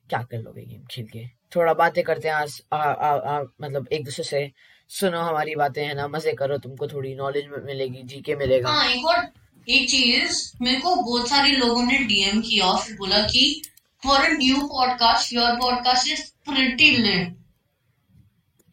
क्या 0.10 0.24
कर 0.24 0.38
लोगे 0.38 0.66
गेम 0.66 0.86
खेल 0.86 1.08
के? 1.08 1.41
थोड़ा 1.56 1.74
बातें 1.74 2.04
करते 2.04 2.28
हैं 2.28 2.36
आस, 2.36 2.62
आ, 2.74 2.78
आ, 2.78 3.38
आ, 3.38 3.44
मतलब 3.62 3.88
एक 3.92 4.04
दूसरे 4.06 4.24
से 4.24 4.52
सुनो 4.90 5.20
हमारी 5.20 5.56
बातें 5.56 5.84
है 5.86 5.94
ना 5.96 6.08
मज़े 6.08 6.34
करो 6.34 6.58
तुमको 6.58 6.88
थोड़ी 6.88 7.16
नॉलेज 7.16 7.48
मिलेगी 7.66 8.04
जीके 8.04 8.36
मिलेगा। 8.36 8.70
हाँ 8.70 8.90
एक 8.90 9.06
और 9.06 9.28
एक 9.70 9.90
चीज़ 9.90 10.52
मेरे 10.62 10.80
को 10.82 10.96
बहुत 10.96 11.30
सारे 11.30 11.52
लोगों 11.52 11.84
ने 11.84 11.98
डीएम 11.98 12.42
किया 12.42 12.66
और 12.66 12.82
फिर 12.82 12.96
बोला 12.96 13.20
कि 13.28 13.62
for 14.04 14.20
a 14.20 14.30
new 14.30 14.62
podcast 14.68 15.34
your 15.34 15.56
podcast 15.56 16.12
is 16.12 16.22
pretty 16.46 16.96
late 16.98 17.36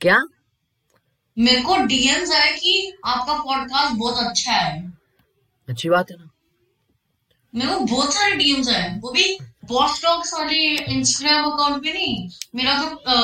क्या? 0.00 0.18
मेरे 1.36 1.62
को 1.62 1.76
डीएम्स 1.76 2.32
आए 2.32 2.52
कि 2.52 2.92
आपका 3.04 3.34
पॉडकास्ट 3.34 3.96
बहुत 3.96 4.26
अच्छा 4.26 4.52
है. 4.52 4.92
अच्छी 5.68 5.88
बात 5.88 6.10
है 6.10 6.16
ना। 6.16 6.30
मेरे 7.54 7.74
को 7.74 7.80
बहुत 7.80 8.14
सारे 8.14 8.34
डीएम्स 8.36 8.68
आए 8.68 8.98
वो 8.98 9.10
भी 9.10 9.38
बॉस 9.70 10.02
टॉक्स 10.02 10.32
वाले 10.34 10.56
इंस्टाग्राम 10.94 11.50
अकाउंट 11.50 11.82
पे 11.84 11.92
नहीं 11.92 12.28
मेरा 12.54 12.74
तो 12.82 12.96
अ, 12.96 13.14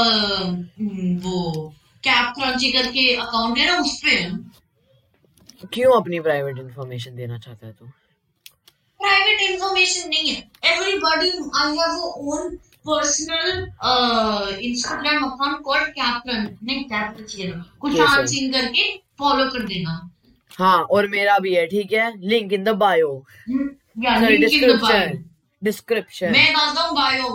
वो 1.25 1.69
कैप 2.05 2.33
क्रंची 2.39 2.71
करके 2.73 3.15
अकाउंट 3.17 3.59
है 3.59 3.67
ना 3.67 3.77
उस 3.83 4.01
पे। 4.05 4.17
क्यों 5.73 5.93
अपनी 6.01 6.21
प्राइवेट 6.21 6.59
इंफॉर्मेशन 6.59 7.15
देना 7.17 7.39
चाहता 7.39 7.67
है 7.67 7.73
तू? 7.73 7.87
प्राइवेट 9.01 9.41
इंफॉर्मेशन 9.51 10.09
नहीं 10.09 10.29
है। 10.31 10.73
Everybody 10.73 11.31
I 11.61 11.77
have 11.79 12.03
own 12.33 12.57
personal 12.89 14.59
Instagram 14.63 15.25
account 15.31 15.61
called 15.65 15.89
captain 15.99 16.57
नहीं 16.63 16.85
कैप्टन. 16.85 17.63
आन 18.03 18.27
सीन 18.27 18.53
करके 18.53 18.83
फॉलो 19.19 19.49
कर 19.51 19.67
देना। 19.69 20.01
हाँ 20.59 20.83
और 20.91 21.07
मेरा 21.09 21.39
भी 21.39 21.55
है 21.55 21.67
ठीक 21.67 21.93
है? 21.93 22.11
लिंक 22.29 22.53
इन 22.53 22.65
द 22.65 22.69
बायो 22.83 23.13
या 24.05 24.19
link 24.19 24.53
in 24.53 24.67
the 24.69 24.81
bio 24.83 25.23
description 25.65 26.33
मैं 26.33 26.53
डालता 26.55 26.83
हूँ 26.83 26.97
बायो 26.97 27.29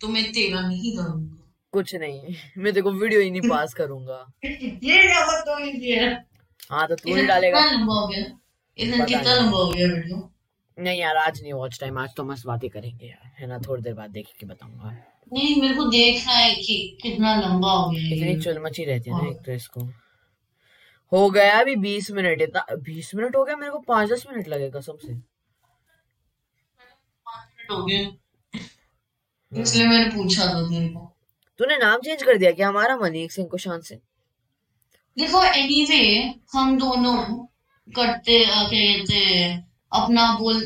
तो 0.00 0.08
मैं 0.08 0.24
तेरा 0.32 0.60
नहीं 0.60 0.96
डालूँगा 0.96 1.42
कुछ 1.72 1.94
नहीं 1.94 2.34
मैं 2.58 2.72
तेरे 2.72 2.82
को 2.82 2.90
वीडियो 2.92 3.20
ही 3.20 3.30
नहीं 3.30 3.48
पास 3.50 3.74
करूँगा। 3.74 4.18
ये 4.44 4.52
क्या 5.02 5.24
बदतमीजी 5.26 5.90
है 5.92 6.12
हाँ 6.70 6.86
तो 6.88 6.94
तू 6.94 7.14
ही 7.14 7.26
डालेगा। 7.26 7.60
कितना 7.60 7.72
लंबा 7.72 7.94
हो 7.94 8.06
गया? 8.08 8.22
कितना 8.78 9.04
नहीं। 9.04 9.36
लंबा 9.36 9.58
हो 9.58 9.70
गया 9.70 9.86
वीडियो? 9.86 10.30
नहीं 10.78 11.00
यार 11.00 11.16
आज 11.16 11.42
नहीं 11.42 11.52
वॉच 11.52 11.78
टाइम 11.80 11.98
आज 11.98 12.14
तो 12.16 12.24
मस्त 12.24 12.46
बातें 12.46 12.68
करेंगे 12.70 13.06
यार 13.06 13.30
है 13.38 13.46
ना? 13.46 13.58
थोड़ी 13.58 13.82
देर 13.82 13.94
बाद 13.94 14.10
देख 14.10 14.26
के 14.40 14.46
बताऊँगा। 14.46 14.90
नहीं 15.32 15.60
मेरे 15.60 15.74
को 15.74 15.84
देखना 15.90 16.32
है 16.32 16.54
कि 16.54 16.74
कितना 17.02 17.34
लंबा 17.36 17.72
हो 17.72 17.90
गया 17.90 18.06
इतनी 18.06 18.28
ये। 18.28 18.40
चुल 18.40 18.58
मची 18.64 18.84
रहती 18.84 19.10
है 19.10 19.16
ना 19.16 19.22
हाँ। 19.22 19.30
एक 19.30 19.44
तो 19.46 19.52
इसको 19.52 19.80
हो 21.12 21.28
गया 21.30 21.58
अभी 21.60 21.76
बीस 21.76 22.10
मिनट 22.10 22.42
इतना 22.42 22.64
बीस 22.84 23.14
मिनट 23.14 23.36
हो 23.36 23.44
गया 23.44 23.56
मेरे 23.56 23.72
को 23.72 23.78
पाँच 23.88 24.10
दस 24.12 24.26
मिनट 24.30 24.48
लगेगा 24.48 24.78
कसम 24.78 24.96
से 25.02 25.08
मिनट 25.08 25.24
हो। 27.72 27.86
इसलिए 29.52 29.86
मैंने 29.86 30.10
पूछा 30.10 30.46
था 30.46 30.62
तेरे 30.62 30.88
को। 30.88 31.16
तूने 31.58 31.76
नाम 31.76 32.00
चेंज 32.00 32.22
कर 32.22 32.36
दिया 32.36 32.52
क्या? 32.52 32.68
हमारा 32.68 32.96
मनीक 32.96 33.32
सिंह 33.32 33.48
कुशांत 33.48 33.82
सिंह 33.82 34.00
देखो 35.18 35.44
एनीवे 35.44 35.96
anyway, 35.96 36.40
हम 36.52 36.78
दोनों 36.78 37.46
करते 37.88 38.44
क्या 38.44 38.62
कहते 38.62 39.65
अपना 39.96 40.24
बोल 40.38 40.56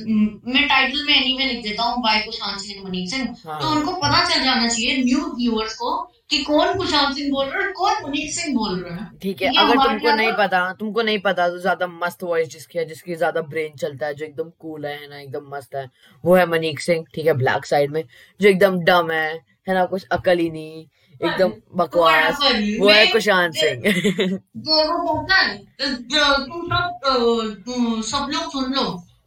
मैं 0.46 0.66
टाइटल 0.68 1.04
में 1.06 1.14
एनीवे 1.14 1.44
लिख 1.44 1.62
देता 1.62 1.82
हूँ 1.84 2.02
बाय 2.02 2.20
कुशांत 2.20 2.58
सिंह 2.60 2.84
मनीष 2.84 3.10
सिंह। 3.10 3.34
हाँ। 3.46 3.60
तो 3.60 3.70
उनको 3.70 3.92
पता 3.96 4.24
चल 4.28 4.44
जाना 4.44 4.68
चाहिए 4.68 5.02
न्यू 5.04 5.20
व्यूअर्स 5.36 5.74
को 5.76 5.96
कि 6.30 6.42
कौन 6.44 6.72
कुशांत 6.78 7.14
सिंह 7.16 7.30
बोल 7.32 7.46
रहा 7.46 7.62
है 7.62 7.72
कौन 7.72 7.92
मनीष 8.02 8.34
सिंह 8.34 8.54
बोल 8.56 8.78
रहा 8.80 8.96
है। 8.96 9.08
ठीक 9.22 9.42
है 9.42 9.48
अगर 9.58 9.76
तुमको 9.78 10.10
नहीं 10.12 10.32
पता 10.34 10.60
तुमको 10.80 11.02
नहीं 11.02 11.18
पता 11.20 11.48
तो 11.48 11.58
ज़्यादा 11.58 11.86
मस्त 11.86 12.22
वॉइस 12.24 12.48
जिसकी 12.48 12.78
है 12.78 12.84
जिसकी 12.86 13.14
ज़्यादा 13.14 13.40
ब्रेन 13.50 13.74
चलता 13.76 14.06
है 14.06 14.14
जो 14.14 14.24
एकदम 14.24 14.50
कूल 14.60 14.86
है 14.86 15.08
ना 15.08 15.18
एकदम 15.18 15.48
मस्त 15.56 15.74
है 15.76 15.88
वो 16.24 16.34
है 16.36 16.46
मनीक 16.48 16.80
सिंह 16.80 17.04
ठीक 17.14 17.26
है 17.26 17.32
ब्लैक 17.34 17.66
साइड 17.66 17.90
में 17.92 18.02
जो 18.40 18.48
एकदम 18.48 18.78
डम 18.84 19.10
है 19.10 19.28
है 19.68 19.74
ना 19.74 19.84
कुछ 19.86 20.06
अकल 20.12 20.38
ही 20.38 20.48
नहीं 20.50 20.84
एकदम 21.20 21.52
बकवास 21.76 22.38
वो 22.80 22.90
है 22.90 23.06
कुशांत 23.06 23.54
सिंह। 23.54 23.82
वो 24.58 25.14
पता 25.16 25.36
है 25.36 25.58
अ, 25.80 27.14
तुम 27.66 28.00
सब 28.02 28.28
लोग 28.32 28.50
सुन 28.52 28.72
लो 28.74 28.84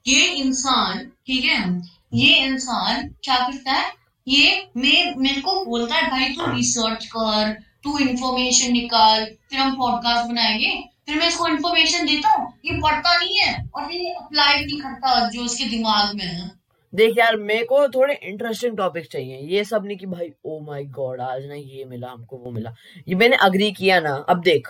ये 0.07 0.21
इंसान, 0.25 1.05
ठीक 1.27 1.45
है? 1.45 1.81
ये 2.13 2.35
इंसान 2.35 3.07
क्या 3.23 3.35
करता 3.37 3.71
है? 3.71 3.91
ये 4.27 4.69
मैं 4.77 5.15
मेरे 5.15 5.41
को 5.41 5.65
बोलता 5.65 5.95
है, 5.95 6.11
भाई 6.11 6.29
तू 6.29 6.55
रिसर्च 6.55 7.05
कर, 7.05 7.51
तू 7.83 7.97
इंफॉर्मेशन 7.97 8.71
निकाल, 8.71 9.25
फिर 9.25 9.59
हम 9.59 9.75
पॉडकास्ट 9.75 10.29
बनाएँगे, 10.29 10.83
फिर 11.07 11.17
मैं 11.17 11.27
इसको 11.27 11.47
इंफॉर्मेशन 11.47 12.05
देता 12.05 12.29
हूँ। 12.29 12.53
ये 12.65 12.77
पढ़ता 12.81 13.17
नहीं 13.17 13.37
है 13.37 13.69
और 13.75 13.91
ये 13.91 14.11
अप्लाई 14.11 14.65
नहीं 14.65 14.81
करता 14.81 15.29
जो 15.29 15.41
उसके 15.41 15.65
दिमाग 15.65 16.15
में 16.15 16.25
है। 16.25 16.51
देख 16.95 17.17
यार, 17.17 17.37
मेरे 17.37 17.65
को 17.65 17.87
थोड़े 17.87 18.19
इंटरेस्टिंग 18.23 18.77
टॉपिक 18.77 19.11
चाहिए। 19.11 19.39
ये 19.57 19.63
सब 19.63 19.85
नहीं 19.85 19.97
कि 19.97 20.05
भाई 20.05 20.29
ओ 20.45 20.59
माय 20.59 20.83
गॉड 20.83 21.21
आज 21.21 21.45
ना 21.45 21.55
ये 21.55 21.85
मिला, 21.85 22.07
हमको 22.07 22.37
वो 22.37 22.51
मिला। 22.51 22.73
ये 23.07 23.15
मैंने 23.15 23.35
अग्री 23.35 23.71
किया 23.71 23.99
ना, 23.99 24.25
अब 24.29 24.41
देख। 24.41 24.67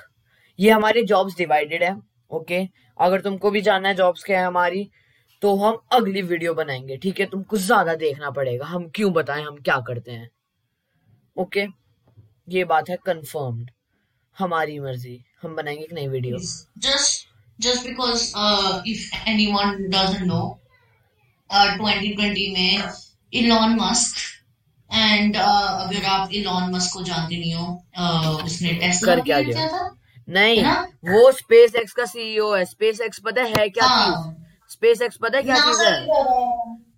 ये 0.60 0.72
हमारे 0.72 1.04
जॉब्स 1.04 1.38
डिवाइडेड 1.38 1.84
है 1.84 2.14
ओके 2.32 2.68
अगर 3.00 3.22
तुमको 3.22 3.52
भी 3.52 3.62
जानना 3.62 3.90
है 3.90 3.96
जॉब्स 3.96 4.24
क्या 4.24 4.40
है 4.40 4.46
हमारी 4.46 4.90
तो 5.44 5.56
हम 5.56 5.78
अगली 5.92 6.22
वीडियो 6.22 6.54
बनाएँगे 6.54 6.98
ठीक 6.98 7.20
है? 7.20 7.26
तुमको 7.26 7.58
ज़्यादा 7.58 7.96
देखना 7.96 8.30
पड़ेगा। 8.32 8.66
हम 8.66 8.88
क्यों 8.96 9.12
बताएँ 9.14 9.44
हम 9.44 9.56
क्या 9.62 9.78
करते 9.88 10.12
हैं? 10.12 10.30
ओके 11.38 11.66
ये 12.50 12.64
बात 12.66 12.90
है 12.90 12.98
कंफर्म्ड 13.06 13.72
हमारी 14.38 14.80
मर्ज़ी। 14.80 15.20
हम 15.42 15.56
बनाएँगे 15.56 15.84
एक 15.84 15.94
नई 15.94 16.08
video 16.08 16.38
because 17.60 18.22
uh, 18.36 18.82
if 18.86 19.02
anyone 19.32 19.76
doesn't 19.90 20.26
know 20.28 20.46
uh, 21.50 21.68
2020 21.80 22.48
में 22.54 22.84
इलॉन 23.34 23.76
मस्क 23.82 24.16
एंड 24.90 25.36
अगर 25.38 26.06
आप 26.06 26.34
इलॉन 26.34 26.72
मस्क 26.76 26.94
को 26.94 27.04
जानते 27.04 27.38
नहीं 27.38 27.54
हो 27.56 27.66
uh, 28.00 28.46
उसने 28.46 28.74
टेस्ला 28.74 29.16
कर 29.16 29.22
क्या 29.22 29.42
किया 29.42 29.68
था 29.68 29.84
नहीं 30.30 30.62
ना? 30.64 30.74
वो 31.06 31.32
स्पेस 31.32 31.76
एक्स 31.76 31.94
का 31.94 32.06
सीईओ 32.06 32.54
है। 32.56 32.64
स्पेस 32.66 33.02
एक्स 33.02 33.20
पता 33.26 33.44
है 33.44 33.68
क्या 33.70 33.86
हाँ। 33.86 34.43
स्पेस 34.74 35.02
एक्स 35.02 35.18
पता 35.22 35.38
है 35.38 35.44
क्या 35.44 35.56
चीज़ 35.66 35.82
है? 35.84 35.96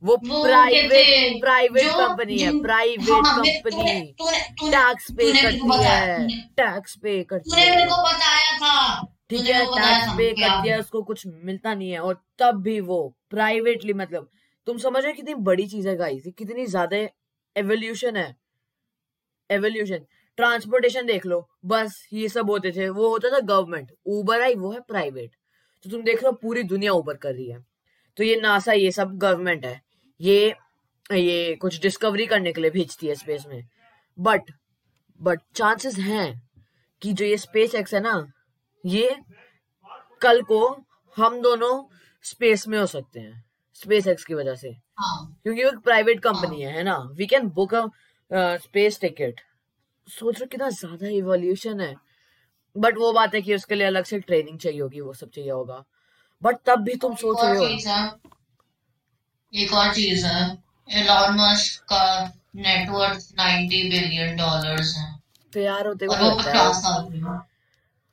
वो 0.04 0.16
प्राइवेट 0.18 1.42
प्राइवेट 1.42 1.92
कंपनी 1.94 2.38
है? 2.40 2.52
प्राइवेट 2.62 3.10
कंपनी 3.10 4.14
टैक्स 4.62 5.12
पे 5.12 5.32
करती 5.34 5.84
है। 5.84 6.28
टैक्स 6.58 6.96
पे 7.04 7.24
करती 7.24 7.56
मेरे 7.56 7.72
है। 7.72 7.86
को 7.86 8.02
बताया 8.04 8.58
था। 8.60 9.04
ठीक 9.30 9.46
है 9.46 9.64
टैक्स 9.68 10.14
पे 10.18 10.32
करती 10.34 10.70
है 10.70 10.80
उसको 10.80 11.02
कुछ 11.04 11.26
मिलता 11.28 11.74
नहीं 11.74 11.92
है। 11.92 12.00
और 12.00 12.22
तब 12.40 12.62
भी 12.64 12.80
वो 12.82 12.98
प्राइवेटली 13.30 13.94
मतलब 13.96 14.30
तुम 14.68 14.78
समझ 14.78 15.04
रहे 15.04 15.12
हो 15.12 15.16
कितनी 15.16 15.34
बड़ी 15.44 15.68
चीज़ 15.68 15.88
है 15.90 15.96
गाइस 15.98 16.24
कितनी 16.38 16.66
ज़्यादा 16.66 16.98
एवोल्यूशन 17.56 18.18
है। 18.18 18.36
एवोल्यूशन 19.50 20.06
ट्रांसपोर्टेशन 20.38 21.06
देख 21.06 21.26
लो। 21.26 21.48
बस 21.66 22.08
ये 22.14 22.30
सब 22.30 22.50
होते 22.50 22.72
थे। 22.72 22.88
वो 22.90 23.10
होता 23.10 23.30
था 23.30 23.40
गवर्नमेंट 23.46 23.92
ऊबर 24.08 24.42
आई 24.42 24.56
वो 24.56 24.72
है 24.72 24.80
प्राइवेट 24.88 25.32
तो 25.86 25.90
तुम 25.90 26.02
देख 26.04 26.24
लो 26.24 26.32
पूरी 26.34 26.64
दुनिया 26.66 26.92
ऊबर 26.94 27.16
कर 27.16 27.34
रही 27.34 27.50
है। 27.50 27.58
तो 28.18 28.24
ये 28.24 28.36
नासा 28.42 28.74
ये 28.74 28.92
सब 28.92 29.18
गवर्नमेंट 29.18 29.66
है। 29.66 29.82
ये 30.20 30.54
ये 31.14 31.56
कुछ 31.56 31.82
डिस्कवरी 31.82 32.26
करने 32.26 32.54
के 32.54 32.62
लिए 32.62 32.72
भेजती 32.72 33.08
है 33.08 33.16
स्पेस 33.16 33.44
में। 33.48 33.62
बट 34.18 34.52
बट 35.20 35.40
चांसेस 35.56 35.98
हैं 36.00 36.42
कि 37.02 37.14
जो 37.14 37.26
ये 37.26 37.38
स्पेस 37.38 37.76
एक्स 37.76 37.94
है 37.94 38.00
ना 38.02 38.16
ये 38.84 39.16
कल 40.22 40.42
को 40.42 40.60
हम 41.18 41.40
दोनों 41.42 41.84
स्पेस 42.26 42.68
में 42.68 42.78
हो 42.80 42.86
सकते 42.86 43.20
हैं 43.20 43.44
स्पेस 43.76 44.08
एक्स 44.08 44.26
की 44.26 44.34
वजह 44.34 44.56
से। 44.56 44.70
हाँ। 44.70 45.40
क्योंकि 45.44 45.64
वो 45.64 45.70
एक 45.70 45.78
प्राइवेट 45.80 46.20
कंपनी 46.20 46.62
है। 46.62 46.72
है 46.74 46.84
ना? 46.84 46.98
We 47.18 47.26
can 47.26 47.50
book 47.50 47.76
a 47.76 47.88
space 48.32 49.00
ticket 49.02 49.42
सोच 50.08 50.34
रहे 50.34 50.44
हो 50.44 50.48
कितना 50.52 50.70
ज़्यादा 50.72 51.08
इवोल्यूशन 51.10 51.80
है। 51.82 51.94
बट 52.78 52.98
वो 52.98 53.14
बात 53.14 53.36
है 53.36 53.42
कि 53.42 53.56
उसके 53.56 53.76
लिए 53.76 53.88
अलग 53.88 54.04
से 54.04 54.20
ट्रेनिंग 54.20 54.60
चाहिए 54.60 54.82
होगी 54.82 55.02
वो 55.02 55.14
सब 55.14 55.30
चाहिए 55.30 55.52
होगा। 55.52 55.84
बट 56.44 56.56
तब 56.66 56.76
भी 56.76 56.96
तुम 56.96 57.16
सोच 57.16 57.38
रहे 57.44 57.50
और 57.50 57.58
हो। 57.58 57.64
एक 59.56 59.74
और 59.74 59.94
चीज़ 59.94 60.26
है 60.26 60.64
एलॉन 60.92 61.34
मस्क 61.34 61.84
का 61.84 62.34
नेटवर्थ 62.56 63.34
90 63.40 63.90
बिलियन 63.90 64.36
डॉलर्स 64.36 64.96
है। 64.98 65.20
तो 65.54 65.60
यार 65.60 65.88
होते 65.88 66.06
और 66.06 66.22
वो 66.22 66.30
लगता 66.30 66.52
है। 66.52 66.56
पचास 66.56 66.76
साल 66.76 67.10
के 67.10 67.18
हैं। 67.18 67.24
हाँ 67.24 67.48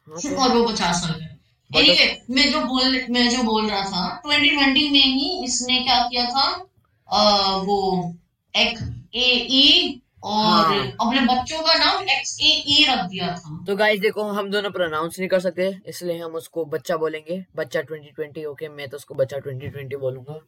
तो- 0.06 0.38
और 0.38 0.56
वो 0.56 0.68
पचास 0.68 0.96
साल 0.96 1.12
के। 1.12 1.32
But- 1.74 1.84
Anyway, 1.84 2.10
मैं 2.30 2.52
जो 2.52 2.60
बोल 2.60 3.06
मैं 3.10 3.30
जो 3.30 3.42
बोल 3.42 3.70
रहा 3.70 3.84
था 3.84 4.20
2020 4.20 4.92
में 4.92 5.00
ही 5.00 5.44
इसने 5.44 5.80
क्या 5.80 6.02
किया 6.02 6.26
था? 6.26 6.66
अ, 7.08 7.50
वो 7.56 8.14
एक 8.56 9.04
ए 9.14 9.46
ई 9.50 10.01
और 10.24 10.66
हाँ। 10.66 10.86
अपने 11.00 11.20
बच्चों 11.26 11.60
का 11.62 11.74
नाम 11.74 12.08
एक्स 12.10 12.38
ए 12.40 12.50
ई 12.68 12.84
रख 12.88 13.04
दिया 13.06 13.28
था। 13.36 13.64
तो 13.66 13.76
गाइस 13.76 14.00
देखो 14.00 14.22
हम 14.32 14.50
दोनों 14.50 14.70
प्रोनाउंस 14.70 15.18
नहीं 15.18 15.28
कर 15.28 15.40
सकते 15.40 15.70
इसलिए 15.86 16.18
हम 16.18 16.34
उसको 16.34 16.64
बच्चा 16.64 16.96
बोलेंगे। 16.96 17.44
बच्चा 17.56 17.82
2020 17.82 18.44
ओके 18.46 18.68
मैं 18.68 18.88
तो 18.88 18.96
उसको 18.96 19.14
बच्चा 19.14 19.38
2020 19.38 19.98
बोलूँगा। 20.00 20.38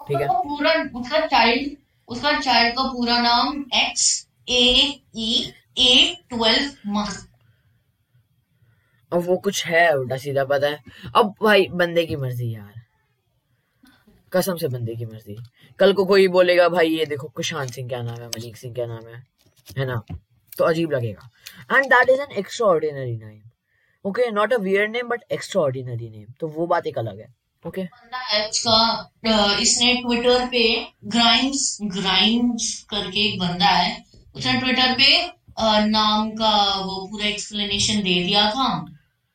ठीक 0.00 0.20
है। 0.20 0.28
पूरा 0.28 0.72
उसका 1.00 1.26
चाइल्ड 1.26 1.76
उसका 2.08 2.38
चाइल्ड 2.40 2.74
का 2.76 2.82
पूरा 2.82 3.18
नाम 3.22 3.64
एक्स 3.74 4.26
ए 4.48 4.62
ई 5.16 5.52
ए 5.78 6.16
ट्वेल्व 6.30 6.96
अब 9.12 9.22
वो 9.26 9.36
कुछ 9.36 9.64
है 9.66 9.90
उल्टा 9.96 10.16
सीधा 10.16 10.44
पता 10.44 10.66
है। 10.66 10.82
अब 11.16 11.34
भाई 11.42 11.66
बंदे 11.72 12.04
की 12.06 12.16
मर्ज़ी 12.16 12.54
यार। 12.54 12.72
कसम 14.32 14.56
से 14.56 14.68
बंदे 14.68 14.94
की 14.94 15.06
मर्ज़ी। 15.06 15.36
कल 15.78 15.92
को 15.92 16.04
कोई 16.04 16.28
बोलेगा, 16.28 16.68
भाई, 16.68 16.88
ये 16.88 17.06
देखो, 17.06 17.28
कुशांत 17.28 17.70
सिंह 17.70 17.88
क्या 17.88 18.02
नाम 18.02 18.16
है, 18.16 18.26
मनीक 18.28 18.56
सिंह 18.56 18.74
क्या 18.74 18.86
नाम 18.86 19.06
है। 19.08 19.22
है 19.78 19.84
ना? 19.86 20.02
तो 20.52 20.64
अजीब 20.64 20.92
लगेगा। 20.92 21.30
And 21.72 21.86
that 21.86 22.08
is 22.10 22.20
an 22.20 22.36
extraordinary 22.66 23.16
name 23.16 23.40
okay 24.04 24.30
not 24.30 24.52
a 24.52 24.56
weird 24.58 24.88
name 24.88 25.08
but 25.08 25.22
extraordinary 25.62 26.08
name 26.08 26.32
तो 26.40 26.48
वो 26.48 26.66
बात 26.66 26.86
एक 26.86 26.98
अलग 26.98 27.20
है। 27.20 27.26
ओके 27.64 27.82
इसने 29.62 29.94
ट्विटर 30.02 30.46
पे 30.46 30.64
ग्राइम्स 31.06 31.78
ग्राइम्स 31.84 32.66
करके 32.90 33.20
एक 33.28 33.38
बंदा 33.40 33.68
है। 33.68 34.04
उसने 34.36 34.52
ट्विटर 34.60 34.94
पे 34.94 35.08
नाम 35.88 36.30
का 36.32 36.54
वो 36.80 37.06
पूरा 37.06 37.26
एक्सप्लेनेशन 37.26 38.02
दे 38.02 38.14
दिया 38.24 38.48
था। 38.50 38.68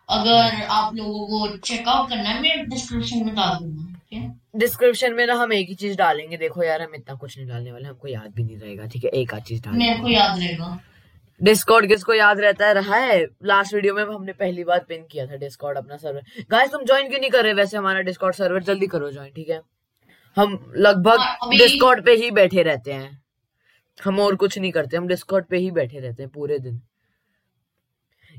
अगर 0.10 0.63
आप 0.65 0.95
लोगों 0.95 1.25
को 1.30 1.58
चेकआउट 1.58 2.10
करना 2.10 2.30
है, 2.30 2.41
मैं 2.41 2.69
डिस्क्रिप्शन 2.69 3.25
में 3.25 3.36
डाल 3.36 3.58
दूँगा। 3.58 3.93
ठीक 4.10 4.19
है 4.19 4.28
डिस्क्रिप्शन 4.60 5.13
में 5.13 5.26
ना 5.28 5.34
हम 5.34 5.54
एक 5.54 5.67
ही 5.69 5.76
चीज़ 5.76 5.98
डालेंगे। 5.98 6.38
देखो 6.38 6.63
यार 6.63 6.82
हम 6.82 6.95
इतना 6.95 7.15
कुछ 7.15 7.38
नहीं 7.38 7.48
डालने 7.48 7.72
वाले 7.72 7.88
हमको 7.88 8.08
याद 8.08 8.32
भी 8.36 8.43
नहीं 8.43 8.58
रहेगा 8.58 8.86
ठीक 8.86 9.04
है? 9.04 9.10
एक 9.12 9.34
आध 9.34 9.43
चीज़ 9.43 9.67
मेरे 9.69 10.00
को 10.00 10.10
याद 10.10 10.39
रहेगा। 10.39 10.80
डिस्कॉर्ड 11.41 11.88
किसको 11.88 12.13
याद 12.13 12.39
रहता 12.39 12.67
है? 12.67 12.74
रहा 12.74 12.95
है। 12.95 13.24
लास्ट 13.43 13.74
वीडियो 13.74 13.93
में 13.95 14.04
हमने 14.04 14.34
पहली 14.34 14.63
बार 14.63 14.80
पिन 14.80 15.06
किया 15.12 15.26
था 15.28 15.36
डिस्कॉर्ड 15.36 15.78
अपना 15.78 15.98
सर्वर 15.98 16.45
गाइस 16.52 16.72
तुम 16.72 16.84
ज्वाइन 16.84 17.10
क्यों 17.10 17.19
नहीं 17.19 17.30
कर 17.30 17.43
रहे? 17.43 17.54
वैसे 17.54 17.78
हमारा 17.78 18.02
डिस्कॉर्ड 18.02 18.36
सर्वर 18.36 18.63
जल्दी 18.63 18.88
करो 18.88 19.12
ज्वाइन 19.12 19.32
ठीक 19.36 19.50
है? 19.50 19.62
हम 20.38 20.74
लगभग 20.76 21.19
हाँ, 21.19 21.50
डिस्कॉर्ड 21.52 22.06
पे 22.06 22.15
ही 22.15 22.32
बैठे 22.32 22.63
रहते 22.63 22.93
हैं। 22.93 23.22
हम 24.04 24.19
और 24.19 24.36
कुछ 24.36 24.58
नहीं 24.60 24.72
करते 24.72 24.98
हम 24.98 25.08
डिस्कॉर्ड 25.08 25.45
पे 25.45 25.58
ही 25.58 25.72
बैठे 25.72 26.00
रहते 26.00 26.24
हैं 26.24 26.32
पूरे 26.32 26.60
दिन। 26.60 26.82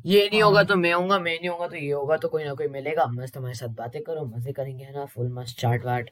ये 0.06 0.24
नहीं 0.24 0.42
होगा 0.42 0.62
तो 0.64 0.76
मैं 0.76 0.92
आऊँगा 0.92 1.18
मैं 1.18 1.34
नहीं 1.34 1.48
होगा 1.48 1.66
तो 1.68 1.76
ये 1.76 1.90
होगा 1.92 2.16
तो 2.16 2.28
कोई 2.28 2.44
ना 2.44 2.52
कोई 2.54 2.66
मिलेगा। 2.68 3.06
मस्त 3.06 3.36
हमारे 3.36 3.54
साथ 3.54 3.68
बातें 3.76 4.00
करो 4.02 4.24
मज़े 4.26 4.52
करेंगे 4.52 4.84
है 4.84 4.92
ना? 4.94 5.04
फुल 5.06 5.28
मस्त 5.32 5.58
चाट 5.58 5.84
वाट 5.84 6.10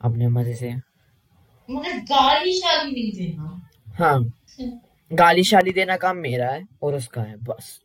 अपने 0.00 0.28
मज़े 0.28 0.54
से। 0.54 0.70
मगर 1.68 1.98
गाली 2.06 2.52
शाली 2.52 2.90
नहीं 2.92 3.12
देना। 3.12 3.60
हाँ 3.98 4.32
गाली 5.10 5.44
शाली 5.44 5.72
देना 5.72 5.96
काम 5.96 6.16
मेरा 6.18 6.48
है 6.48 6.66
और 6.82 6.94
उसका 6.94 7.22
है 7.22 7.36
बस। 7.44 7.78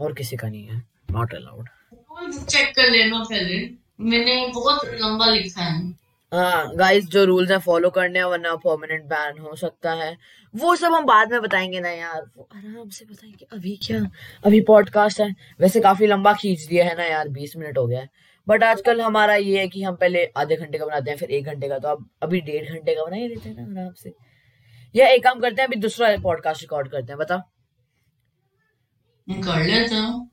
और 0.00 0.12
किसी 0.14 0.36
का 0.36 0.48
नहीं 0.48 0.66
है। 0.66 0.82
नॉट 1.10 1.34
अलाउड 1.34 1.68
चेक 2.40 2.74
कर 2.76 2.90
लेना 2.90 3.22
पहले। 3.22 3.58
मैंने 4.00 4.46
बहुत 4.54 4.84
लंबा 4.94 5.26
लिखा 5.26 5.62
है। 5.62 6.07
हाँ 6.32 6.76
गाइस 6.76 7.06
जो 7.06 7.24
रूल्स 7.24 7.50
हैं 7.50 7.58
फॉलो 7.58 7.90
करने 7.90 8.18
हैं 8.18 8.26
वरना 8.26 8.54
परमानेंट 8.56 9.04
बैन 9.04 9.38
हो 9.38 9.54
सकता 9.56 9.92
है। 9.92 10.16
वो 10.54 10.76
सब 10.76 10.92
हम 10.92 11.04
बाद 11.04 11.32
में 11.32 11.40
बताएँगे 11.42 11.80
ना 11.80 11.90
यार। 11.90 12.22
वो 12.36 12.48
आराम 12.56 12.88
से 12.88 13.04
बताएँगे। 13.04 13.46
अभी 13.52 13.76
क्या? 13.86 14.00
अभी 14.44 14.60
पॉडकास्ट 14.60 15.20
है। 15.20 15.34
वैसे 15.60 15.80
काफ़ी 15.80 16.06
लंबा 16.06 16.32
खींच 16.32 16.60
दिया 16.60 16.84
है 16.84 16.96
ना 16.96 17.04
यार 17.04 17.28
बीस 17.28 17.56
मिनट 17.56 17.78
हो 17.78 17.86
गया 17.86 18.00
है। 18.00 18.08
बट 18.46 18.64
आजकल 18.64 19.00
हमारा 19.00 19.34
ये 19.34 19.58
है 19.60 19.68
कि 19.68 19.82
हम 19.82 19.96
पहले 19.96 20.24
आधे 20.36 20.56
घंटे 20.56 20.78
का 20.78 20.86
बनाते 20.86 21.10
हैं 21.10 21.18
फिर 21.18 21.30
एक 21.30 21.44
घंटे 21.44 21.68
का। 21.68 21.78
तो 21.78 21.88
अब 21.88 22.08
अभी 22.22 22.40
डेढ़ 22.40 22.72
घंटे 22.72 22.94
का 22.94 23.04
बना 23.04 23.16
ही 23.16 23.28
देते 23.28 23.48
हैं 23.48 23.66
ना 23.68 23.80
आराम 23.80 23.92
से। 23.92 24.12
या 24.94 25.06
एक 25.06 25.24
काम 25.24 25.40
करते 25.40 25.62
हैं 25.62 25.68
अभी 25.68 25.76
दूसरा 25.76 26.16
पॉडकास्ट 26.16 26.62
रिकॉर्ड 26.62 26.88
करते 26.88 27.12
हैं 27.12 27.18
बता। 27.18 27.36
कर 29.28 29.62
लेते 29.64 29.94
हैं। 29.94 30.28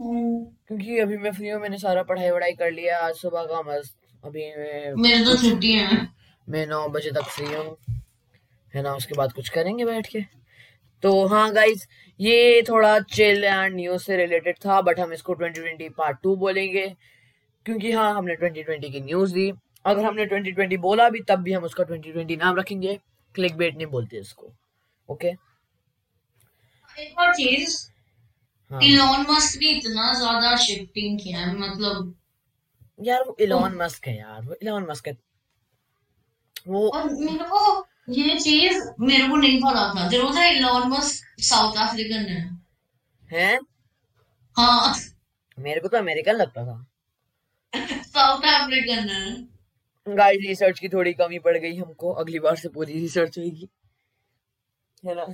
क्योंकि 0.67 0.99
अभी 0.99 1.17
मैं 1.17 1.31
फ्री 1.31 1.49
हूँ 1.49 1.62
मैंने 1.62 1.77
सारा 1.77 2.03
पढ़ाई 2.03 2.29
वढ़ाई 2.29 2.51
कर 2.51 2.71
लिया 2.71 2.99
आज 2.99 3.15
सुबह 3.15 3.43
का 3.43 3.62
मस्त 3.62 3.97
अभी 4.25 4.45
मैं 4.55 4.93
मेरे 4.95 5.23
तो 5.25 5.35
छुट्टी 5.38 5.71
है। 5.73 6.07
मैं 6.47 6.65
नौ 6.67 6.88
बजे 6.89 7.11
तक 7.11 7.23
फ्री 7.23 7.45
हूँ। 7.45 7.77
है 8.73 8.81
ना 8.81 8.93
उसके 8.95 9.15
बाद 9.15 9.33
कुछ 9.33 9.49
करेंगे 9.49 9.85
बैठ 9.85 10.07
के। 10.07 10.21
तो 11.03 11.25
हाँ 11.27 11.51
गाइज़ 11.53 11.85
ये 12.19 12.61
थोड़ा 12.69 12.99
चिल 12.99 13.43
एंड 13.43 13.75
न्यूज़ 13.75 14.03
से 14.03 14.17
रिलेटेड 14.17 14.57
था 14.65 14.81
बट 14.81 14.99
हम 14.99 15.13
इसको 15.13 15.35
2020 15.35 15.89
पार्ट 15.97 16.17
टू 16.23 16.35
बोलेंगे। 16.35 16.88
क्योंकि 17.65 17.91
हाँ 17.91 18.13
हमने 18.15 18.35
2020 18.35 18.91
की 18.91 19.01
न्यूज़ 19.01 19.33
दी। 19.33 19.51
अगर 19.85 20.03
हमने 20.05 20.25
2020 20.25 20.77
बोला 20.79 21.09
भी 21.09 21.19
तब 21.19 21.39
भी 21.39 21.53
हम 21.53 21.63
उसका 21.63 21.83
2020 21.83 22.38
नाम 22.38 22.55
रखेंगे। 22.55 22.99
क्लिक 23.35 23.55
बेट 23.57 23.75
नहीं 23.75 23.88
बोलते 23.88 24.17
इसको। 24.17 24.51
ओके 25.09 25.27
एक 26.97 27.19
और 27.19 27.33
चीज़ 27.33 27.77
हाँ। 28.71 28.81
इलॉन 28.81 29.25
मस्क 29.29 29.59
ने 29.61 29.69
इतना 29.69 30.13
ज़्यादा 30.13 30.55
शिफ्टिंग 30.55 31.19
किया 31.19 31.39
है 31.39 31.57
मतलब 31.57 32.13
यार 32.99 33.23
वो 33.23 33.36
इलॉन 33.39 33.75
मस्क 33.75 34.08
है 34.08 34.17
यार 34.17 34.41
वो 34.41 34.55
इलॉन 34.62 34.88
मस्क 34.89 35.08
है। 35.08 35.17
वो 36.67 36.89
और 36.89 37.03
मेरे 37.10 37.43
को 37.43 37.88
ये 38.10 38.39
चीज़ 38.39 38.84
मेरे 38.99 39.27
को 39.27 39.36
नहीं 39.36 39.60
पता 39.60 39.93
था 39.93 40.08
ज़रूर 40.10 40.36
था 40.36 40.45
इलॉन 40.45 40.88
मस्क 40.88 41.41
साउथ 41.41 41.77
अफ्रीकन 41.77 42.25
है? 42.25 42.60
है? 43.31 43.60
हाँ। 44.58 44.95
मेरे 45.60 45.79
को 45.79 45.88
तो 45.88 45.97
अमेरिकन 45.97 46.36
लगता 46.36 46.65
था। 46.65 46.86
साउथ 48.03 48.43
अफ्रीकन 48.43 49.10
है। 49.10 50.15
गाइस 50.15 50.39
रिसर्च 50.47 50.79
की 50.79 50.89
थोड़ी 50.89 51.13
कमी 51.13 51.39
पड़ 51.39 51.58
गई 51.58 51.75
हमको 51.75 52.12
अगली 52.13 52.39
बार 52.39 52.55
से 52.55 52.69
पूरी 52.69 52.93
रिसर्च 52.93 53.38
होगी 53.39 53.69
है 55.05 55.15
ना? 55.15 55.25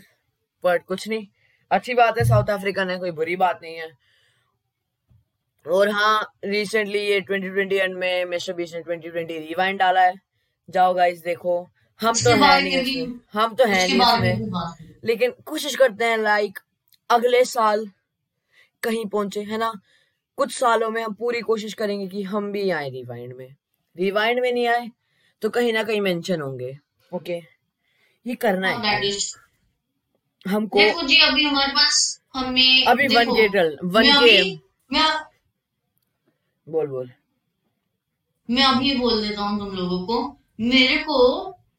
बट 0.63 0.86
कुछ 0.86 1.08
नहीं। 1.08 1.28
अच्छी 1.71 1.93
बात 1.93 2.17
है 2.17 2.24
साउथ 2.26 2.50
अफ्रीकन 2.50 2.89
है 2.89 2.97
कोई 2.97 3.12
बुरी 3.12 3.36
बात 3.36 3.60
नहीं 3.63 3.76
है। 3.76 3.88
और 5.67 5.89
हाँ 5.89 6.32
रिसेंटली 6.45 7.00
ये 7.00 7.21
2020 7.21 7.74
एंड 7.74 7.95
में 7.97 8.26
मिस्टर 8.26 8.54
बीस 8.54 8.74
ने 8.74 8.82
2020 8.82 9.38
रिवाइंड 9.47 9.80
डाला 9.80 10.02
है। 10.02 10.13
जाओ 10.69 10.93
गाइस 10.93 11.19
देखो। 11.19 11.69
हम 12.02 12.13
तो 12.13 12.30
है 12.30 12.62
नहीं 12.62 12.78
इसमें। 12.78 13.19
हम 13.34 13.56
तो 13.56 13.65
है 13.65 13.88
नहीं 13.88 14.34
इसमें। 14.34 14.95
लेकिन 15.04 15.34
कोशिश 15.45 15.76
करते 15.76 16.06
हैं 16.06 16.17
लाइक 16.17 16.60
अगले 17.10 17.43
साल 17.45 17.86
कहीं 18.84 19.06
पहुँचे 19.06 19.41
है 19.41 19.58
ना? 19.58 19.74
कुछ 20.38 20.54
सालों 20.54 20.89
में 20.89 21.04
हम 21.04 21.13
पूरी 21.13 21.41
कोशिश 21.41 21.74
करेंगे 21.74 22.08
कि 22.08 22.24
हम 22.24 22.52
भी 22.52 22.69
आए 22.69 22.89
रिवाइंड 22.89 23.34
में। 23.34 23.56
रिवाइंड 23.97 24.39
में 24.39 24.52
नहीं 24.52 24.67
आए 24.67 24.89
तो 25.41 25.50
कहीं 25.50 25.74
ना 25.74 25.84
कहीं 25.84 26.02
मेंशन 26.02 26.41
होंगे। 26.41 26.78
ओके 27.13 27.39
ये 28.28 28.36
करना 28.36 28.69
है. 28.69 29.08
इज़ 29.08 29.36
हमको 30.47 30.80
देखो 30.80 31.02
जी 31.02 31.21
अभी 31.21 31.43
हमारे 31.43 31.71
पास 31.71 32.21
हमें 32.34 32.86
अभी 32.86 33.08
वन 33.08 33.26
के 33.26 33.47
वन 33.88 34.04
के 34.04 34.56
बोल 36.71 36.88
बोल। 36.88 37.10
मैं 38.49 38.63
अभी 38.65 38.95
बोल 38.97 39.21
देता 39.21 39.41
हूँ 39.41 39.60
तुम 39.60 39.75
लोगों 39.75 40.05
को 40.07 40.21
मेरे 40.62 40.97
को 41.03 41.19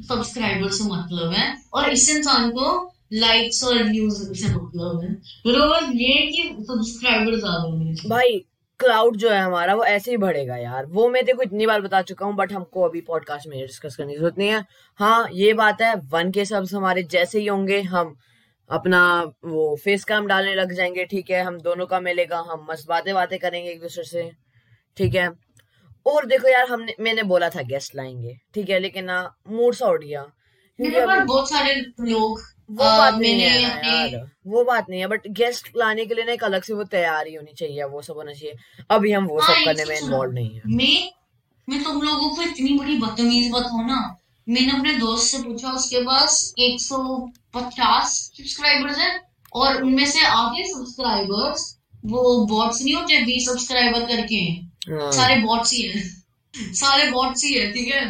सब्सक्राइबर 0.04 0.70
से 0.70 0.84
मतलब 0.84 1.32
है 1.32 1.54
और 1.74 1.88
इस 1.90 2.08
इंसान 2.10 2.50
को 2.50 2.70
लाइक्स 3.14 3.62
और 3.64 3.82
व्यूज़ 3.84 4.22
से 4.34 4.48
मतलब 4.48 5.02
है। 5.02 5.10
मेरे 5.10 5.58
को 5.58 5.66
बस 5.68 5.90
ये 5.94 6.14
कि 6.26 6.42
सब्सक्राइबर 6.60 7.36
ज़्यादा 7.36 7.60
होने 7.60 7.94
चाहिए 7.94 8.10
भाई 8.10 8.38
क्लाउड 8.80 9.16
जो 9.16 9.30
है 9.30 9.40
हमारा 9.40 9.74
वो 9.74 9.84
ऐसे 9.84 10.10
ही 10.10 10.16
बढ़ेगा 10.16 10.56
यार। 10.56 10.86
वो 10.88 11.08
मैं 11.08 11.24
तेरे 11.24 11.36
को 11.36 11.42
इतनी 11.42 11.66
बार 11.66 11.80
बता 11.80 12.00
चुका 12.02 12.26
हूँ 12.26 12.34
बट 12.36 12.52
हमको 12.52 12.82
अभी 12.82 13.00
पॉडकास्ट 13.00 13.48
में 13.48 13.58
डिस्कस 13.60 13.96
करने 13.96 14.12
की 14.12 14.18
ज़रूरत 14.18 14.38
नहीं 14.38 14.48
है। 14.48 14.64
हाँ 15.00 15.28
ये 15.32 15.52
बात 15.54 15.82
है 15.82 15.94
वन 16.12 16.30
के 16.30 16.44
सब्स 16.44 16.74
हमारे 16.74 17.02
जैसे 17.12 17.38
ही 17.40 17.46
होंगे 17.46 17.80
हम 17.82 18.14
अपना 18.70 19.02
वो 19.44 19.74
फेस 19.84 20.04
कैम 20.04 20.26
डालने 20.26 20.54
लग 20.54 20.72
जाएँगे 20.72 21.04
ठीक 21.04 21.30
है? 21.30 21.42
हम 21.42 21.58
दोनों 21.60 21.86
का 21.86 22.00
मिलेगा 22.00 22.38
हम 22.48 22.66
मस्त 22.70 22.88
बातें 22.88 23.12
बातें 23.14 23.38
करेंगे 23.38 23.70
एक 23.70 23.80
दूसरे 23.80 24.04
से। 24.04 24.30
ठीक 24.96 25.14
है? 25.14 25.28
और 26.06 26.26
देखो 26.26 26.48
यार 26.48 26.66
हमने 26.68 26.94
मैंने 27.00 27.22
बोला 27.22 27.48
था 27.50 27.62
गेस्ट 27.62 27.96
लाएँगे 27.96 28.36
ठीक 28.54 28.70
है? 28.70 28.78
लेकिन 28.78 29.04
ना 29.04 29.20
मूड 29.48 29.74
सा 29.74 29.86
उठ 29.86 30.04
गया। 30.04 30.22
क्योंकि 30.22 30.94
मेरे 30.94 31.06
पास 31.06 31.26
बहुत 31.26 31.48
सारे 31.50 31.74
लोग 32.00 32.40
वो 32.70 32.84
अ, 32.84 32.96
बात 32.98 33.14
नहीं 33.14 33.40
है 33.40 33.60
यार। 33.62 34.26
वो 34.46 34.64
बात 34.64 34.86
नहीं 34.90 35.00
है 35.00 35.06
बट 35.06 35.26
गेस्ट 35.28 35.68
लाने 35.76 36.06
के 36.06 36.14
लिए 36.14 36.24
ना 36.24 36.32
एक 36.32 36.44
अलग 36.44 36.62
से 36.62 36.74
वो 36.74 36.84
तैयारी 36.84 37.34
होनी 37.34 37.52
चाहिए 37.52 37.84
वो 37.84 38.02
सब 38.02 38.14
होना 38.14 38.32
चाहिए। 38.32 38.54
अभी 38.90 39.12
हम 39.12 39.26
वो 39.26 39.40
हाँ 39.40 39.54
सब 39.54 39.64
करने 39.64 39.84
में 39.84 39.98
इन्वॉल्व 39.98 40.32
नहीं 40.32 40.54
है। 40.54 40.62
मैं 40.66 41.10
मैं 41.68 41.82
तुम 41.84 42.00
लोगों 42.02 42.34
को 42.36 42.42
इतनी 42.42 42.78
बड़ी 42.78 42.94
बदतमीज 42.98 43.50
बताऊँ 43.52 43.86
ना 43.88 43.98
मैंने 44.48 44.72
अपने 44.72 44.94
दोस्त 44.98 45.36
से 45.36 45.42
पूछा 45.42 45.72
उसके 45.72 46.00
पास 46.02 46.54
150 46.58 48.16
सब्सक्राइबर्स 48.38 48.98
हैं 48.98 49.20
और 49.52 49.82
उनमें 49.82 50.06
से 50.06 50.24
आधे 50.26 50.64
सब्सक्राइबर्स 50.68 51.76
वो 52.06 52.46
बॉट्स 52.46 52.82
नहीं 52.82 52.94
होते 52.94 53.24
बीस 53.24 53.48
सब्सक्राइबर 53.48 54.06
करके 54.06 54.34
हैं 54.34 54.60
हाँ। 54.60 54.71
सारे 54.88 55.40
बॉट्स 55.40 55.72
ही 55.72 55.82
हैं। 55.82 56.72
सारे 56.74 57.10
बॉट्स 57.10 57.44
ही 57.44 57.52
है 57.54 57.70
ठीक 57.72 57.88
है? 57.88 58.04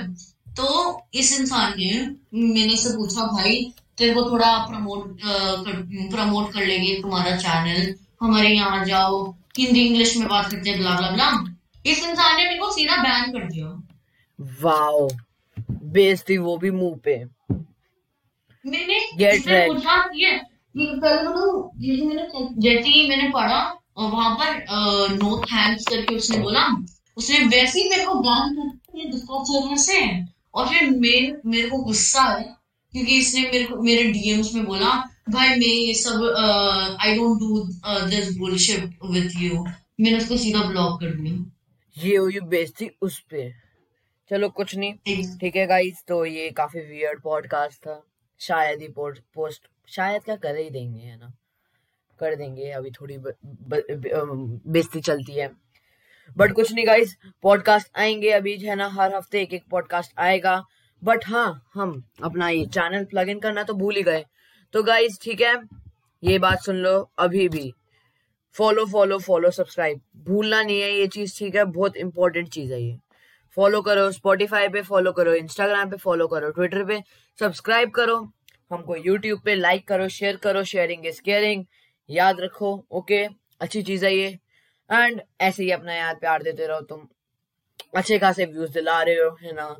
तो 0.57 0.67
इस 1.15 1.39
इंसान 1.41 1.75
ने 1.79 1.91
मैंने 2.35 2.77
से 2.77 2.97
पूछा 2.97 3.27
भाई 3.27 3.73
तेरे 3.99 4.15
को 4.15 4.31
थोड़ा 4.31 4.57
प्रमोट 4.67 5.21
प्रमोट 6.13 6.53
कर 6.53 6.67
लेंगे 6.67 6.95
तुम्हारा 7.03 7.37
चैनल 7.37 7.95
हमारे 8.21 8.49
यहाँ 8.49 8.85
जाओ 8.85 9.25
हिंदी 9.59 9.81
इंग्लिश 9.81 10.17
में 10.17 10.29
बात 10.29 10.51
करते 10.51 10.71
हैं 10.71 10.79
ब्ला 10.79 10.97
ब्ला 10.97 11.11
ब्ला 11.11 11.29
इस 11.87 12.05
इंसान 12.05 12.37
ने 12.37 12.45
मेरे 12.45 12.59
को 12.59 12.71
सीधा 12.73 12.97
बैन 13.03 13.33
कर 13.33 13.47
दिया। 13.47 13.67
वाओ 14.63 15.09
बेइज्जती 15.93 16.37
वो 16.39 16.57
भी 16.59 16.71
मुँह 16.71 16.97
पे। 17.05 17.17
मैंने 18.65 18.99
Get 19.19 19.35
इसने 19.35 19.67
पूछा 19.69 19.95
ये 20.17 20.31
मैंने 20.75 22.27
जैसे 22.59 22.89
ही 22.89 23.09
मैंने 23.09 23.29
पढ़ा 23.31 23.61
वहाँ 23.97 24.35
पर 24.37 25.15
नो 25.15 25.39
थैंक्स 25.43 25.87
करके 25.89 26.15
उसने 26.15 26.39
बोला 26.39 26.67
उसने 27.17 27.39
वैसे 27.47 27.81
ही 27.81 27.89
मेरे 27.89 28.05
को 28.05 28.15
बैन 28.17 28.55
कर 28.57 28.69
दिया 28.69 29.11
डिस्कॉर्ड 29.11 29.47
सर्वर 29.47 29.77
से। 29.79 30.01
और 30.55 30.69
फिर 30.69 30.91
मेरे 30.91 31.37
मेरे 31.47 31.69
को 31.69 31.79
गुस्सा 31.85 32.23
है 32.23 32.45
क्योंकि 32.93 33.17
इसने 33.19 33.43
मेरे 33.43 33.65
को 33.65 33.83
मेरे 33.83 34.05
डीएम्स 34.13 34.53
में 34.55 34.65
बोला 34.65 34.91
भाई 35.31 35.49
मैं 35.49 35.67
ये 35.67 35.95
सब 35.95 36.97
I 37.01 37.15
don't 37.17 37.39
do 37.41 37.65
this 38.11 38.37
bullshit 38.39 38.99
with 39.05 39.31
you 39.39 39.65
मैंने 39.65 40.17
उसको 40.19 40.37
सीधा 40.37 40.63
ब्लॉक 40.69 41.01
कर 41.01 41.15
दिया। 41.15 42.05
ये 42.05 42.17
हुई 42.17 42.41
बेइज्जती 42.41 42.91
उस 43.03 43.19
पे। 43.31 43.51
चलो 44.31 44.49
कुछ 44.51 44.75
नहीं। 44.77 45.23
ठीक 45.39 45.57
है 45.57 45.67
गाइस 45.67 46.03
तो 46.09 46.25
ये 46.27 46.51
काफ़ी 46.57 46.81
वियर्ड 46.81 47.23
पॉडकास्ट 47.23 47.79
था। 47.79 48.03
शायद 48.41 48.81
ही 48.83 48.89
पोस्ट 48.99 49.69
शायद 49.89 50.23
क्या 50.25 50.37
कर 50.37 50.57
ही 50.57 50.69
देंगे 50.71 51.01
है 51.01 51.17
ना? 51.19 51.33
कर 52.23 52.35
देंगे 52.35 52.71
अभी 52.71 52.91
थोड़ी 52.91 53.19
ब- 53.19 53.37
ब- 53.47 53.87
ब- 53.91 54.13
अम, 54.15 54.61
बेइज्जती 54.67 55.01
चलती 55.01 55.33
है। 55.33 55.51
बट 56.37 56.53
कुछ 56.53 56.73
नहीं 56.73 56.87
गाइस 56.87 57.17
पॉडकास्ट 57.43 57.89
आएँगे 57.97 58.31
अभी 58.31 58.57
है 58.57 58.77
ना 58.77 58.89
हर 58.89 59.15
हफ़्ते 59.15 59.43
एक 59.43 59.53
एक 59.55 59.65
पॉडकास्ट 59.71 60.13
आएगा। 60.19 60.65
बट 61.05 61.27
हाँ 61.27 61.71
हम 61.75 62.03
अपना 62.25 62.49
ये 62.49 62.67
चैनल 62.67 63.05
प्लग 63.05 63.29
इन 63.29 63.39
करना 63.39 63.63
तो 63.63 63.75
भूल 63.75 63.97
ही 63.97 64.03
गए। 64.03 64.25
तो 64.73 64.83
गाइस 64.83 65.19
ठीक 65.23 65.41
है 65.41 65.55
ये 66.25 66.39
बात 66.39 66.63
सुन 66.63 66.77
लो 66.77 67.11
अभी 67.19 67.49
भी। 67.49 67.73
फॉलो 68.53 68.85
फॉलो 68.87 69.19
फॉलो 69.19 69.51
सब्सक्राइब 69.51 70.01
भूलना 70.17 70.63
नहीं 70.63 70.81
है 70.81 70.93
ये 70.93 71.07
चीज़ 71.07 71.39
ठीक 71.39 71.55
है 71.55 71.65
बहुत 71.65 71.97
इंपॉर्टेंट 71.97 72.49
चीज़ 72.49 72.73
है 72.73 72.83
ये। 72.83 72.99
फॉलो 73.57 73.83
करो 73.83 74.11
स्पॉटिफाई 74.11 74.69
पे 74.69 74.83
फॉलो 74.83 75.13
करो 75.13 75.35
इंस्टाग्राम 75.35 75.91
पे 75.91 75.97
फॉलो 75.97 76.27
करो 76.27 76.51
ट्विटर 76.51 76.85
पे 76.85 77.03
सब्सक्राइब 77.41 77.91
करो। 77.91 78.17
हमको 78.71 78.97
यूट्यूब 78.97 79.41
पे 79.41 79.55
लाइक 79.55 79.89
करो 79.89 80.09
शेयर 80.09 80.37
करो 80.37 80.65
शेयरिंग 80.65 81.07
इज़ 81.07 81.23
केयरिंग 81.23 81.65
याद 82.09 82.41
रखो 82.41 82.73
ओके 82.91 83.25
अच्छी 83.61 83.83
चीज़ 83.83 84.05
है 84.05 84.15
ये। 84.17 84.29
एंड 84.91 85.21
ऐसे 85.41 85.63
ही 85.63 85.71
अपना 85.71 85.95
याद 85.95 86.17
प्यार 86.21 86.43
देते 86.43 86.67
रहो 86.67 86.81
तुम। 86.83 87.07
अच्छे 87.97 88.19
खासे 88.19 88.45
व्यूज़ 88.47 88.73
दिला 88.73 89.03
रहे 89.03 89.15
हो 89.15 89.37
है 89.43 89.53
ना? 89.53 89.77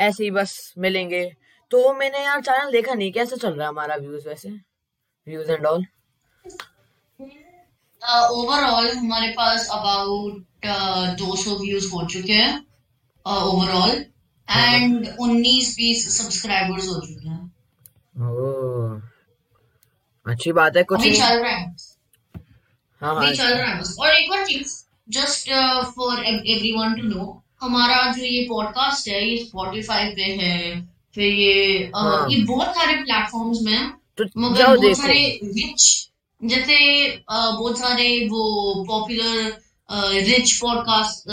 ऐसे 0.00 0.24
ही 0.24 0.30
बस 0.30 0.74
मिलेंगे। 0.78 1.24
तो 1.70 1.92
मैंने 1.94 2.24
यार 2.24 2.40
चैनल 2.42 2.70
देखा 2.72 2.94
नहीं 2.94 3.12
कैसे 3.12 3.36
चल 3.36 3.52
रहा 3.52 3.62
है 3.62 3.68
हमारा 3.68 3.96
व्यूज़ 3.96 4.28
वैसे? 4.28 4.50
व्यूज़ 5.26 5.50
एंड 5.52 5.66
ऑल 5.66 5.84
ओवरऑल 8.02 8.90
हमारे 8.96 9.28
पास 9.32 9.68
अबाउट 9.72 10.44
दो 11.18 11.36
सौ 11.36 11.56
व्यूज़ 11.58 11.86
हो 11.92 12.04
चुके 12.06 12.32
हैं 12.32 12.54
ओवरऑल 13.26 14.04
एंड 14.48 15.08
उन्नीस 15.20 15.74
बीस 15.76 16.06
सब्सक्राइबर्स 16.18 16.88
हो 16.88 17.00
चुके 17.06 17.28
हैं। 17.28 17.44
अच्छी 20.26 20.52
बात 20.52 20.76
है 20.76 20.82
कुछ 20.82 21.00
अभी 21.00 21.16
चल 21.16 21.38
रहा 21.42 21.52
है। 21.52 21.64
हाँ 23.02 23.14
हाँ 23.14 23.24
अभी 23.24 23.36
चल 23.36 23.52
रहा 23.54 23.72
है। 23.72 23.82
और 24.00 24.14
एक 24.14 24.32
और 24.32 24.44
चीज़ 24.46 24.74
just 25.08 25.50
for 25.96 26.24
everyone 26.24 26.94
to 26.94 27.08
know 27.08 27.42
हमारा 27.62 28.00
जो 28.12 28.24
ये 28.24 28.46
पॉडकास्ट 28.48 29.08
है 29.08 29.28
ये 29.28 29.36
स्पॉटिफाई 29.44 30.08
पे 30.10 30.22
है 30.40 30.80
फिर 31.14 31.24
ये 31.24 31.90
हाँ। 31.96 32.26
ये 32.30 32.42
बहुत 32.42 32.74
सारे 32.76 32.94
प्लेटफॉर्म्स 33.02 33.58
में 33.62 33.72
है 33.72 33.86
तो 34.18 34.24
मगर 34.38 34.76
बहुत 34.76 34.96
सारे 34.96 35.22
रिच 35.44 36.10
जैसे 36.40 36.76
बहुत 37.30 37.78
सारे 37.78 38.08
वो 38.28 38.84
popular 38.88 39.62
rich 40.28 40.52
podcast 40.60 41.30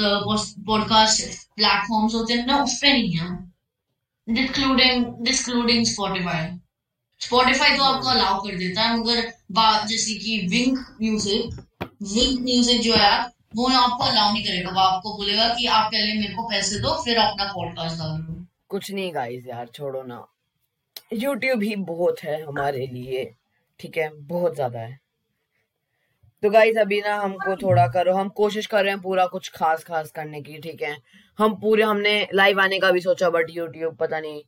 podcast 0.67 1.23
platforms 1.56 2.13
होते 2.15 2.34
हैं 2.34 2.45
ना 2.45 2.63
उस 2.63 2.77
पे 2.82 2.91
नहीं 2.93 3.12
है। 3.12 3.29
डिस्क्लूडिंग 4.27 5.06
डिस्क्लूडिंग 5.21 5.86
स्पॉटिफाई 5.86 6.45
स्पॉटिफाई 7.23 7.77
तो 7.77 7.83
आपको 7.83 8.09
अलाउ 8.09 8.39
कर 8.41 8.55
देता 8.57 8.81
है, 8.81 8.97
मगर 8.97 9.31
बात 9.51 9.88
जैसे 9.88 10.13
कि 10.15 10.38
विंक 10.47 10.79
म्यूज़िक 11.01 11.62
विंक 11.83 12.39
म्यूज़िक 12.41 12.81
जो 12.81 12.93
है, 12.95 13.17
वो 13.55 13.67
आपको 13.69 14.03
अलाउ 14.03 14.31
नहीं 14.33 14.43
करेगा। 14.45 14.71
वो 14.71 14.79
आपको 14.79 15.17
बोलेगा 15.17 15.47
कि 15.49 15.65
आप 15.67 15.91
पहले 15.91 16.13
मेरे 16.13 16.33
को 16.36 16.47
पैसे 16.49 16.79
दो, 16.79 16.95
फिर 17.03 17.17
अपना 17.19 17.51
पॉडकास्ट 17.53 17.97
डालो 17.97 18.41
कुछ 18.69 18.91
नहीं 18.91 19.13
गाइस 19.15 19.47
यार, 19.47 19.67
छोड़ो 19.67 20.01
ना। 20.03 20.25
यूट्यूब 21.13 21.63
ही 21.63 21.75
बहुत 21.86 22.23
है 22.23 22.41
हमारे 22.43 22.86
लिए, 22.88 23.23
ठीक 23.79 23.97
है? 23.97 24.09
बहुत 24.27 24.55
ज़्यादा 24.55 24.79
है। 24.79 24.99
तो 26.43 26.49
गाइस 26.49 26.77
अभी 26.77 26.99
ना 27.01 27.15
हमको 27.15 27.55
थोड़ा 27.55 27.88
करो, 27.88 28.13
हम 28.13 28.29
कोशिश 28.29 28.65
कर 28.65 28.83
रहे 28.83 28.93
हैं 28.93 29.01
पूरा 29.01 29.25
कुछ 29.27 29.49
खास 29.49 29.83
खास 29.83 30.12
करने 30.12 30.41
की, 30.41 30.57
ठीक 30.59 30.81
है? 30.81 30.97
हम 31.39 31.55
पूरे, 31.55 31.83
हमने 31.83 32.27
लाइव 32.33 32.62
आने 32.62 32.79
का 32.79 32.91
भी 32.91 33.01
सोचा 33.01 33.29
बट 33.29 33.49
यूट्यूब 33.49 33.95
पता 33.95 34.19
नहीं 34.19 34.41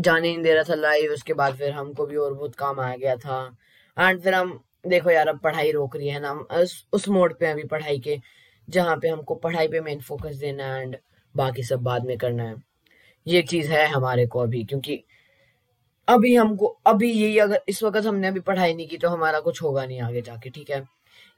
जाने 0.00 0.20
नहीं 0.20 0.42
दे 0.42 0.54
रहा 0.54 0.62
था 0.62 0.74
लाइव 0.74 1.12
उसके 1.12 1.34
बाद 1.34 1.56
फिर 1.56 1.72
हमको 1.72 2.06
भी 2.06 2.16
और 2.16 2.34
बहुत 2.34 2.54
काम 2.54 2.80
आ 2.80 2.94
गया 2.96 3.16
था। 3.16 3.56
एंड 3.96 4.20
फिर 4.20 4.34
हम 4.34 4.60
देखो 4.86 5.10
यार 5.10 5.28
अब 5.28 5.38
पढ़ाई 5.38 5.70
रोक 5.72 5.96
रही 5.96 6.08
है 6.08 6.20
ना 6.20 6.32
उस, 6.32 6.86
उस 6.92 7.08
मोड 7.08 7.38
पे 7.38 7.46
अभी 7.46 7.64
पढ़ाई 7.64 7.98
के 7.98 8.18
जहाँ 8.68 8.96
पे 8.96 9.08
हमको 9.08 9.34
पढ़ाई 9.34 9.68
पे 9.68 9.80
मेन 9.80 10.00
फोकस 10.00 10.36
देना 10.36 10.74
है 10.74 10.82
एंड 10.82 10.96
बाकी 11.34 11.62
सब 11.62 11.82
बाद 11.82 12.06
में 12.06 12.16
करना 12.18 12.44
है। 12.44 12.54
ये 13.26 13.42
चीज़ 13.42 13.70
है 13.72 13.86
हमारे 13.86 14.26
को 14.26 14.40
अभी 14.40 14.64
क्योंकि 14.64 15.02
अभी 16.08 16.34
हमको 16.36 16.66
अभी 16.86 17.10
यही 17.12 17.38
अगर 17.38 17.60
इस 17.68 17.82
वक्त 17.82 18.06
हमने 18.06 18.28
अभी 18.28 18.40
पढ़ाई 18.40 18.74
नहीं 18.74 18.86
की 18.88 18.96
तो 18.98 19.08
हमारा 19.08 19.40
कुछ 19.40 19.62
होगा 19.62 19.84
नहीं 19.86 20.00
आगे 20.00 20.22
जाके 20.22 20.50
ठीक 20.50 20.70
है? 20.70 20.82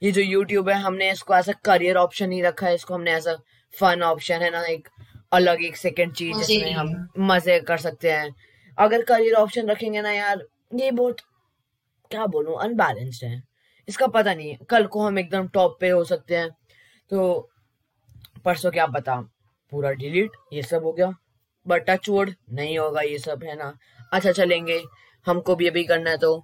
ये 0.02 0.12
जो 0.12 0.20
यूट्यूब 0.20 0.68
है 0.68 0.74
हमने 0.74 1.10
इसको 1.12 1.34
ऐसा 1.34 1.52
करियर 1.64 1.96
ऑप्शन 1.96 2.28
नहीं 2.28 2.42
रखा 2.42 2.66
है 2.66 2.74
इसको 2.74 2.94
हमने 2.94 3.12
ऐसा 3.12 3.36
फन 3.72 4.02
ऑप्शन 4.02 4.42
है 4.42 4.50
ना 4.50 4.62
एक 4.66 4.88
अलग 5.35 5.62
एक 5.64 5.77
सेकंड 5.77 6.12
चीज़ 6.14 6.37
जिसमें 6.38 6.73
हम 6.73 7.09
मज़े 7.18 7.59
कर 7.61 7.79
सकते 7.79 8.12
हैं। 8.12 8.35
अगर 8.79 9.03
करियर 9.05 9.35
ऑप्शन 9.35 9.68
रखेंगे 9.68 10.03
ना 10.03 10.12
यार 10.12 10.44
ये 10.75 10.90
बहुत 10.90 11.20
क्या 12.11 12.27
बोलूँ 12.27 12.59
अनबैलेंस्ड 12.62 13.25
है। 13.25 13.42
इसका 13.88 14.07
पता 14.09 14.35
नहीं 14.35 14.57
कल 14.70 14.87
को 14.87 15.07
हम 15.07 15.18
एकदम 15.18 15.49
टॉप 15.49 15.77
पे 15.81 15.88
हो 15.88 16.05
सकते 16.05 16.37
हैं। 16.37 16.51
तो 17.11 17.51
परसों 18.44 18.70
क्या 18.70 18.87
पता 18.87 19.20
पूरा 19.73 19.90
डिलीट 19.92 20.31
ये 20.53 20.62
सब 20.62 20.85
हो 20.85 20.92
गया। 20.92 21.12
बट 21.66 21.85
टच 21.88 22.09
वुड 22.09 22.35
नहीं 22.53 22.79
होगा 22.79 23.01
ये 23.03 23.18
सब 23.18 23.44
है 23.44 23.57
ना? 23.57 23.73
अच्छा 24.12 24.33
चलेंगे। 24.33 24.83
हमको 25.27 25.55
भी 25.57 25.68
अभी 25.68 25.85
करना 25.85 26.11
है 26.11 26.16
तो। 26.16 26.37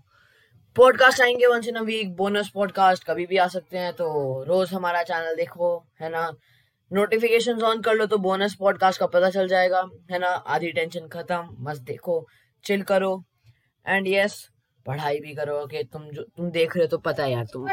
पॉडकास्ट 0.77 1.21
आएँगे 1.21 1.47
once 1.47 1.67
in 1.69 1.75
a 1.75 1.83
week 1.83 2.15
bonus 2.17 2.49
podcast 2.55 3.05
कभी 3.05 3.27
भी 3.27 3.37
आ 3.37 3.47
सकते 3.49 3.79
हैं 3.79 3.93
तो 3.93 4.07
रोज 4.45 4.73
हमारा 4.73 5.03
चैनल 5.03 5.35
देखो 5.37 5.77
है 6.01 6.11
ना? 6.11 6.31
नोटिफिकेशन 6.91 7.63
ऑन 7.63 7.81
कर 7.83 7.95
लो 7.95 8.07
तो 8.07 8.19
बोनस 8.19 8.55
पॉडकास्ट 8.55 9.01
का 9.01 9.07
पता 9.07 9.31
चल 9.31 9.49
जाएगा 9.49 9.83
है 10.11 10.19
ना? 10.19 10.29
आधी 10.29 10.71
टेंशन 10.73 11.07
खत्म 11.09 11.57
मस्त 11.61 11.83
देखो 11.83 12.27
चिल 12.65 12.83
करो। 12.83 13.13
एंड 13.87 14.09
यस 14.09 14.33
yes, 14.33 14.85
पढ़ाई 14.87 15.19
भी 15.21 15.35
करो 15.35 15.65
कि 15.67 15.83
तुम 15.93 16.09
जो 16.11 16.23
तुम 16.23 16.51
देख 16.51 16.77
रहे 16.77 16.85
हो 16.85 16.89
तो 16.91 16.99
पता 16.99 17.23
है 17.25 17.33
यार 17.33 17.45
तुम। 17.53 17.67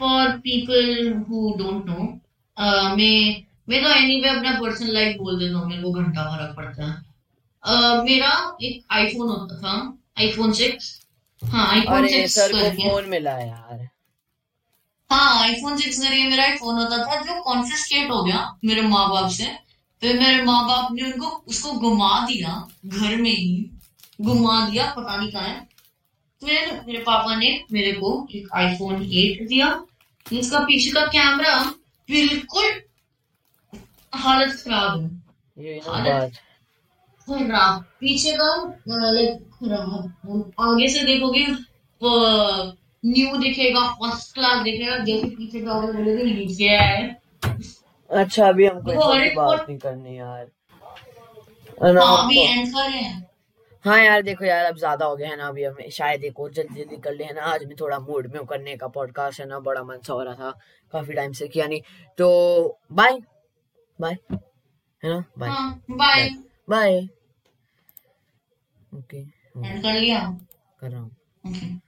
For 0.00 0.28
people 0.38 1.12
who 1.28 1.54
don't 1.58 1.86
know 1.86 2.02
मैं 2.96 3.44
मैं 3.68 3.82
तो 3.84 3.90
एनीवे 3.94 4.28
अपना 4.28 4.50
पर्सनल 4.60 4.92
लाइफ 4.94 5.16
बोल 5.16 5.38
देता 5.38 5.58
हूँ 5.58 5.68
मेरे 5.68 5.82
को 5.82 5.90
घंटा 5.92 6.24
फ़र्क 6.30 6.56
पड़ता 6.56 6.86
है। 6.86 6.92
अ, 7.62 8.02
मेरा 8.04 8.30
एक 8.62 8.84
आईफोन 8.92 9.28
होता 9.28 9.58
था 9.58 9.74
आईफोन 10.20 10.52
सिक्स 10.52 10.88
हाँ 11.42 11.66
आईफोन 11.72 11.96
अरे 11.96 12.08
सिक्स 12.08 12.34
सर 12.34 12.52
को 12.52 12.70
फ़ोन 12.80 13.08
मिला 13.08 13.38
यार। 13.38 13.88
हाँ 15.10 15.42
आईफोन 15.42 15.76
सिक्स 15.76 16.00
करके 16.00 16.28
मेरा 16.28 16.44
एक 16.44 16.58
फ़ोन 16.60 16.74
होता 16.74 16.98
था 17.06 17.20
जो 17.22 17.40
कॉन्फिस्केट 17.42 18.10
हो 18.10 18.22
गया 18.24 18.40
मेरे 18.64 18.82
माँ 18.82 19.08
बाप 19.10 19.30
से। 19.30 19.46
फिर 20.02 20.18
मेरे 20.20 20.42
माँ 20.42 20.62
बाप 20.68 20.92
ने 20.92 21.02
उनको 21.02 21.26
उसको 21.48 21.72
घुमा 21.72 22.18
दिया 22.26 22.52
घर 22.86 23.16
में 23.16 23.30
ही 23.30 23.70
घुमा 24.20 24.68
दिया 24.68 24.84
पता 24.96 25.16
नहीं 25.16 25.30
कहाँ 25.32 25.48
है। 25.48 25.68
फिर 26.42 26.80
मेरे 26.86 27.02
पापा 27.02 27.34
ने 27.36 27.48
मेरे 27.72 27.92
को 27.92 28.26
एक 28.34 28.48
आईफोन 28.54 28.94
8 28.94 29.46
दिया। 29.48 29.68
जिसका 30.26 30.58
पीछे 30.60 30.90
का 30.90 31.04
कैमरा 31.06 31.58
बिल्कुल 32.08 32.70
हालत 34.12 34.52
खराब 34.64 35.00
है। 35.00 35.78
हालत 35.80 36.32
खराब। 37.28 37.82
पीछे 38.00 38.32
का 38.32 38.54
लाइक 38.88 39.42
खराब। 39.54 40.52
आगे 40.60 40.88
से 40.88 41.04
देखोगे 41.04 41.44
वो 42.00 42.10
न्यू 43.04 43.36
दिखेगा 43.36 43.86
फ़र्स्ट 43.92 44.34
क्लास 44.34 44.62
दिखेगा 44.64 44.98
जैसे 44.98 45.28
पीछे 45.36 45.60
का 45.60 45.72
होगा 45.72 45.92
बोलोगे 45.92 46.24
नीचे 46.24 46.68
है। 46.68 47.18
अच्छा 48.10 48.48
अभी 48.48 48.66
हमको 48.66 49.14
एक 49.14 49.36
बात 49.36 49.66
नहीं 49.68 49.78
करनी 49.78 50.18
यार। 50.18 50.46
हाँ 51.82 52.24
अभी 52.24 52.44
हमको 52.44 52.60
एंड 52.60 52.72
कर 52.74 52.88
रहे 52.88 52.98
हैं। 52.98 53.28
हाँ 53.84 53.98
यार 53.98 54.22
देखो 54.22 54.44
यार 54.44 54.64
अब 54.64 54.76
ज़्यादा 54.78 55.06
हो 55.06 55.16
गया 55.16 55.28
है 55.28 55.36
ना 55.36 55.46
अभी 55.48 55.64
हमें 55.64 55.88
शायद 55.90 56.24
एक 56.24 56.40
और 56.40 56.50
जल्दी 56.52 56.82
जल्दी 56.82 56.96
कर 56.96 57.14
ले 57.14 57.24
है 57.24 57.34
ना? 57.34 57.42
आज 57.42 57.64
मैं 57.64 57.76
थोड़ा 57.80 57.98
मूड 57.98 58.26
में 58.34 58.44
करने 58.46 58.76
का 58.76 58.88
पॉडकास्ट 58.88 59.40
है 59.40 59.46
ना 59.48 59.58
बड़ा 59.60 59.82
मन 59.82 59.98
सा 60.06 60.12
हो 60.12 60.22
रहा 60.22 60.34
था 60.34 60.50
काफ़ी 60.92 61.14
टाइम 61.14 61.32
से 61.32 61.48
किया 61.48 61.66
नहीं। 61.66 61.80
तो 62.18 62.78
बाय 62.92 63.18
बाय 63.98 64.16
है 64.32 65.10
ना? 65.10 65.24
बाय 65.38 65.50
बाय 65.90 66.28
बाय 66.68 67.00
ओके 68.92 69.24
कर 69.24 69.92
लिया। 69.94 70.20
कर 70.80 70.90
रहा 70.90 71.00
हूँ। 71.00 71.80